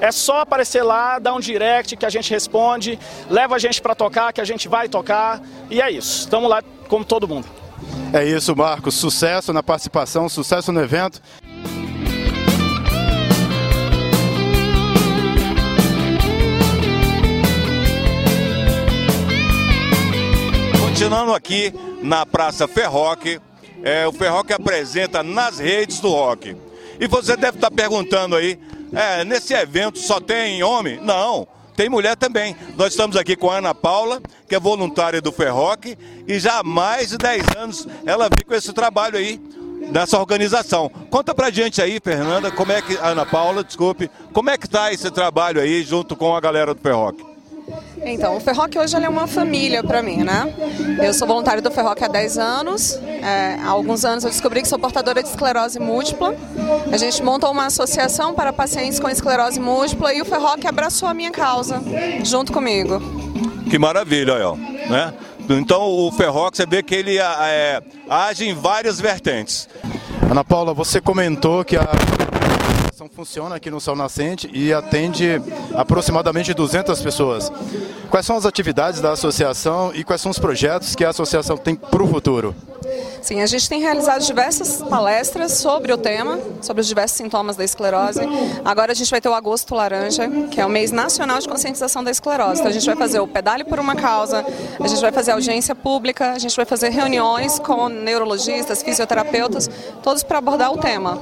é 0.00 0.12
só 0.12 0.40
aparecer 0.40 0.82
lá, 0.82 1.18
dar 1.18 1.34
um 1.34 1.40
direct 1.40 1.96
que 1.96 2.04
a 2.04 2.10
gente 2.10 2.30
responde, 2.30 2.98
leva 3.30 3.54
a 3.54 3.58
gente 3.58 3.80
para 3.80 3.94
tocar, 3.94 4.32
que 4.32 4.40
a 4.40 4.44
gente 4.44 4.68
vai 4.68 4.88
tocar. 4.88 5.40
E 5.70 5.80
é 5.80 5.90
isso. 5.90 6.20
Estamos 6.20 6.50
lá 6.50 6.62
como 6.88 7.04
todo 7.04 7.26
mundo. 7.26 7.46
É 8.12 8.24
isso, 8.24 8.54
Marcos. 8.54 8.94
Sucesso 8.94 9.52
na 9.52 9.62
participação, 9.62 10.28
sucesso 10.28 10.70
no 10.72 10.80
evento. 10.80 11.20
Continuando 20.80 21.34
aqui 21.34 21.72
na 22.02 22.24
Praça 22.24 22.68
Ferroque, 22.68 23.40
é, 23.82 24.06
o 24.06 24.12
Ferroque 24.12 24.52
apresenta 24.52 25.22
nas 25.22 25.58
redes 25.58 25.98
do 25.98 26.08
rock. 26.08 26.56
E 27.00 27.06
você 27.06 27.36
deve 27.36 27.58
estar 27.58 27.70
perguntando 27.70 28.36
aí, 28.36 28.58
é, 28.92 29.24
nesse 29.24 29.54
evento 29.54 29.98
só 29.98 30.20
tem 30.20 30.62
homem? 30.62 31.00
Não, 31.00 31.46
tem 31.76 31.88
mulher 31.88 32.16
também. 32.16 32.56
Nós 32.76 32.92
estamos 32.92 33.16
aqui 33.16 33.34
com 33.36 33.50
a 33.50 33.58
Ana 33.58 33.74
Paula, 33.74 34.22
que 34.48 34.54
é 34.54 34.60
voluntária 34.60 35.20
do 35.20 35.32
Ferroque, 35.32 35.98
e 36.26 36.38
já 36.38 36.60
há 36.60 36.62
mais 36.62 37.10
de 37.10 37.18
10 37.18 37.42
anos 37.56 37.88
ela 38.06 38.28
vem 38.28 38.46
com 38.46 38.54
esse 38.54 38.72
trabalho 38.72 39.18
aí, 39.18 39.40
nessa 39.90 40.18
organização. 40.18 40.88
Conta 41.10 41.34
pra 41.34 41.50
gente 41.50 41.82
aí, 41.82 41.98
Fernanda, 42.02 42.50
como 42.50 42.72
é 42.72 42.80
que, 42.80 42.96
Ana 42.96 43.26
Paula, 43.26 43.64
desculpe, 43.64 44.10
como 44.32 44.50
é 44.50 44.56
que 44.56 44.68
tá 44.68 44.92
esse 44.92 45.10
trabalho 45.10 45.60
aí 45.60 45.82
junto 45.82 46.14
com 46.14 46.34
a 46.34 46.40
galera 46.40 46.74
do 46.74 46.80
Ferroque? 46.80 47.33
Então, 48.06 48.36
o 48.36 48.40
Ferroc 48.40 48.76
hoje 48.76 48.96
é 48.96 49.08
uma 49.08 49.26
família 49.26 49.82
para 49.82 50.02
mim, 50.02 50.18
né? 50.18 50.52
Eu 51.02 51.14
sou 51.14 51.26
voluntária 51.26 51.62
do 51.62 51.70
Ferroc 51.70 52.00
há 52.02 52.08
10 52.08 52.38
anos. 52.38 52.98
É, 53.22 53.58
há 53.62 53.68
alguns 53.68 54.04
anos 54.04 54.24
eu 54.24 54.30
descobri 54.30 54.62
que 54.62 54.68
sou 54.68 54.78
portadora 54.78 55.22
de 55.22 55.28
esclerose 55.28 55.78
múltipla. 55.78 56.34
A 56.92 56.96
gente 56.96 57.22
montou 57.22 57.50
uma 57.50 57.66
associação 57.66 58.34
para 58.34 58.52
pacientes 58.52 59.00
com 59.00 59.08
esclerose 59.08 59.58
múltipla 59.58 60.12
e 60.12 60.20
o 60.20 60.24
Ferroc 60.24 60.64
abraçou 60.66 61.08
a 61.08 61.14
minha 61.14 61.30
causa, 61.30 61.82
junto 62.22 62.52
comigo. 62.52 63.00
Que 63.70 63.78
maravilha, 63.78 64.34
ó, 64.48 64.56
né? 64.56 65.14
Então 65.48 65.82
o 65.82 66.12
Ferroc, 66.12 66.56
você 66.56 66.66
vê 66.66 66.82
que 66.82 66.94
ele 66.94 67.18
é, 67.18 67.82
age 68.08 68.46
em 68.46 68.54
várias 68.54 69.00
vertentes. 69.00 69.68
Ana 70.30 70.44
Paula, 70.44 70.72
você 70.72 71.00
comentou 71.00 71.64
que 71.64 71.76
a 71.76 71.86
funciona 73.12 73.56
aqui 73.56 73.70
no 73.70 73.80
Sol 73.80 73.96
Nascente 73.96 74.48
e 74.52 74.72
atende 74.72 75.40
aproximadamente 75.74 76.54
200 76.54 77.00
pessoas. 77.02 77.50
Quais 78.10 78.24
são 78.24 78.36
as 78.36 78.46
atividades 78.46 79.00
da 79.00 79.12
associação 79.12 79.92
e 79.94 80.04
quais 80.04 80.20
são 80.20 80.30
os 80.30 80.38
projetos 80.38 80.94
que 80.94 81.04
a 81.04 81.10
associação 81.10 81.56
tem 81.56 81.74
para 81.74 82.02
o 82.02 82.06
futuro? 82.06 82.54
Sim, 83.22 83.40
a 83.40 83.46
gente 83.46 83.68
tem 83.68 83.80
realizado 83.80 84.22
diversas 84.22 84.82
palestras 84.82 85.52
sobre 85.52 85.92
o 85.92 85.96
tema, 85.96 86.38
sobre 86.60 86.80
os 86.82 86.86
diversos 86.86 87.16
sintomas 87.16 87.56
da 87.56 87.64
esclerose. 87.64 88.20
Agora 88.64 88.92
a 88.92 88.94
gente 88.94 89.10
vai 89.10 89.20
ter 89.20 89.28
o 89.28 89.34
Agosto 89.34 89.74
Laranja, 89.74 90.28
que 90.50 90.60
é 90.60 90.66
o 90.66 90.68
mês 90.68 90.90
nacional 90.90 91.38
de 91.38 91.48
conscientização 91.48 92.04
da 92.04 92.10
esclerose. 92.10 92.60
Então 92.60 92.70
a 92.70 92.72
gente 92.72 92.84
vai 92.84 92.96
fazer 92.96 93.20
o 93.20 93.26
Pedale 93.26 93.64
por 93.64 93.78
uma 93.78 93.96
Causa, 93.96 94.44
a 94.78 94.86
gente 94.86 95.00
vai 95.00 95.12
fazer 95.12 95.32
audiência 95.32 95.74
pública, 95.74 96.32
a 96.32 96.38
gente 96.38 96.54
vai 96.54 96.64
fazer 96.64 96.90
reuniões 96.90 97.58
com 97.58 97.88
neurologistas, 97.88 98.82
fisioterapeutas, 98.82 99.70
todos 100.02 100.22
para 100.22 100.38
abordar 100.38 100.72
o 100.72 100.78
tema. 100.78 101.18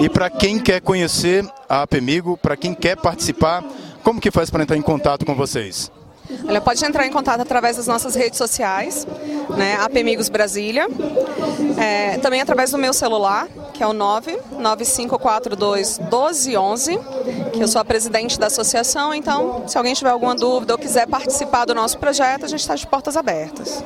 E 0.00 0.08
para 0.08 0.30
quem 0.30 0.58
quer 0.58 0.80
conhecer 0.80 1.44
a 1.68 1.82
APMIGO, 1.82 2.36
para 2.36 2.56
quem 2.56 2.74
quer 2.74 2.96
participar, 2.96 3.62
como 4.02 4.20
que 4.20 4.30
faz 4.30 4.50
para 4.50 4.62
entrar 4.62 4.76
em 4.76 4.82
contato 4.82 5.26
com 5.26 5.34
vocês? 5.34 5.90
Ela 6.46 6.60
pode 6.60 6.84
entrar 6.84 7.06
em 7.06 7.10
contato 7.10 7.40
através 7.40 7.76
das 7.76 7.86
nossas 7.86 8.14
redes 8.14 8.38
sociais, 8.38 9.06
né, 9.56 9.76
Apemigos 9.80 10.28
Brasília, 10.28 10.86
é, 11.78 12.18
também 12.18 12.40
através 12.40 12.70
do 12.70 12.78
meu 12.78 12.92
celular, 12.92 13.48
que 13.72 13.82
é 13.82 13.86
o 13.86 13.92
99542 13.92 15.98
1211, 15.98 16.98
que 17.52 17.62
eu 17.62 17.68
sou 17.68 17.80
a 17.80 17.84
presidente 17.84 18.38
da 18.38 18.46
associação, 18.46 19.14
então 19.14 19.64
se 19.66 19.78
alguém 19.78 19.94
tiver 19.94 20.10
alguma 20.10 20.34
dúvida 20.34 20.74
ou 20.74 20.78
quiser 20.78 21.06
participar 21.06 21.64
do 21.64 21.74
nosso 21.74 21.98
projeto, 21.98 22.44
a 22.44 22.48
gente 22.48 22.60
está 22.60 22.74
de 22.74 22.86
portas 22.86 23.16
abertas. 23.16 23.82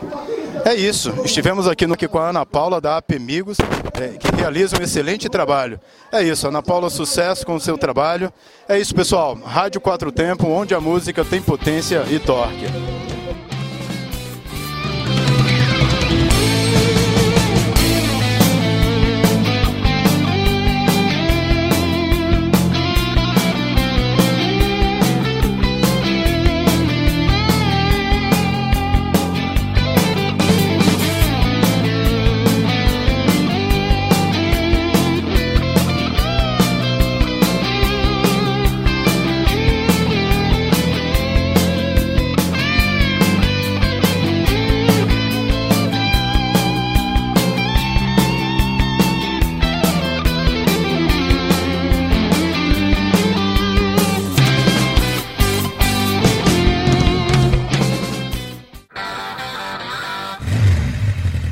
É 0.65 0.75
isso, 0.75 1.13
estivemos 1.23 1.69
aqui 1.69 1.87
no, 1.87 1.95
com 2.09 2.19
a 2.19 2.31
Ana 2.31 2.47
Paula 2.47 2.81
da 2.81 2.97
Apemigos, 2.97 3.59
é, 4.01 4.17
que 4.17 4.35
realiza 4.35 4.79
um 4.81 4.83
excelente 4.83 5.29
trabalho. 5.29 5.79
É 6.11 6.23
isso, 6.23 6.49
Ana 6.49 6.63
Paula, 6.63 6.89
sucesso 6.89 7.45
com 7.45 7.55
o 7.55 7.61
seu 7.61 7.77
trabalho. 7.77 8.33
É 8.67 8.79
isso, 8.79 8.95
pessoal, 8.95 9.35
Rádio 9.35 9.79
Quatro 9.79 10.11
Tempo, 10.11 10.49
onde 10.49 10.75
a 10.75 10.81
música 10.81 11.23
tem 11.23 11.43
potência 11.43 12.03
e 12.11 12.19
torque. 12.19 12.65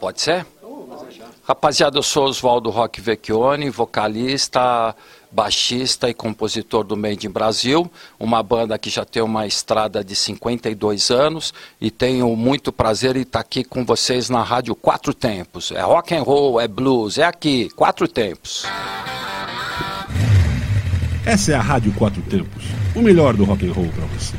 Pode 0.00 0.22
ser? 0.22 0.46
Rapaziada, 1.46 1.98
eu 1.98 2.02
sou 2.02 2.24
Oswaldo 2.24 2.70
Roque 2.70 3.00
Vecchione, 3.00 3.68
vocalista, 3.68 4.94
baixista 5.30 6.08
e 6.08 6.14
compositor 6.14 6.84
do 6.84 6.96
Made 6.96 7.26
in 7.26 7.30
Brasil, 7.30 7.90
uma 8.18 8.42
banda 8.42 8.78
que 8.78 8.88
já 8.88 9.04
tem 9.04 9.22
uma 9.22 9.46
estrada 9.46 10.02
de 10.02 10.16
52 10.16 11.10
anos 11.10 11.52
e 11.80 11.90
tenho 11.90 12.34
muito 12.34 12.72
prazer 12.72 13.14
em 13.16 13.22
estar 13.22 13.40
aqui 13.40 13.62
com 13.62 13.84
vocês 13.84 14.30
na 14.30 14.42
Rádio 14.42 14.74
Quatro 14.74 15.12
Tempos. 15.12 15.70
É 15.70 15.82
rock 15.82 16.14
and 16.14 16.22
roll, 16.22 16.60
é 16.60 16.66
blues, 16.66 17.18
é 17.18 17.24
aqui, 17.24 17.68
Quatro 17.70 18.08
Tempos. 18.08 18.64
Essa 21.26 21.52
é 21.52 21.54
a 21.56 21.60
Rádio 21.60 21.92
Quatro 21.92 22.22
Tempos, 22.22 22.64
o 22.96 23.02
melhor 23.02 23.36
do 23.36 23.44
rock 23.44 23.68
and 23.68 23.72
roll 23.72 23.88
para 23.88 24.06
você. 24.06 24.36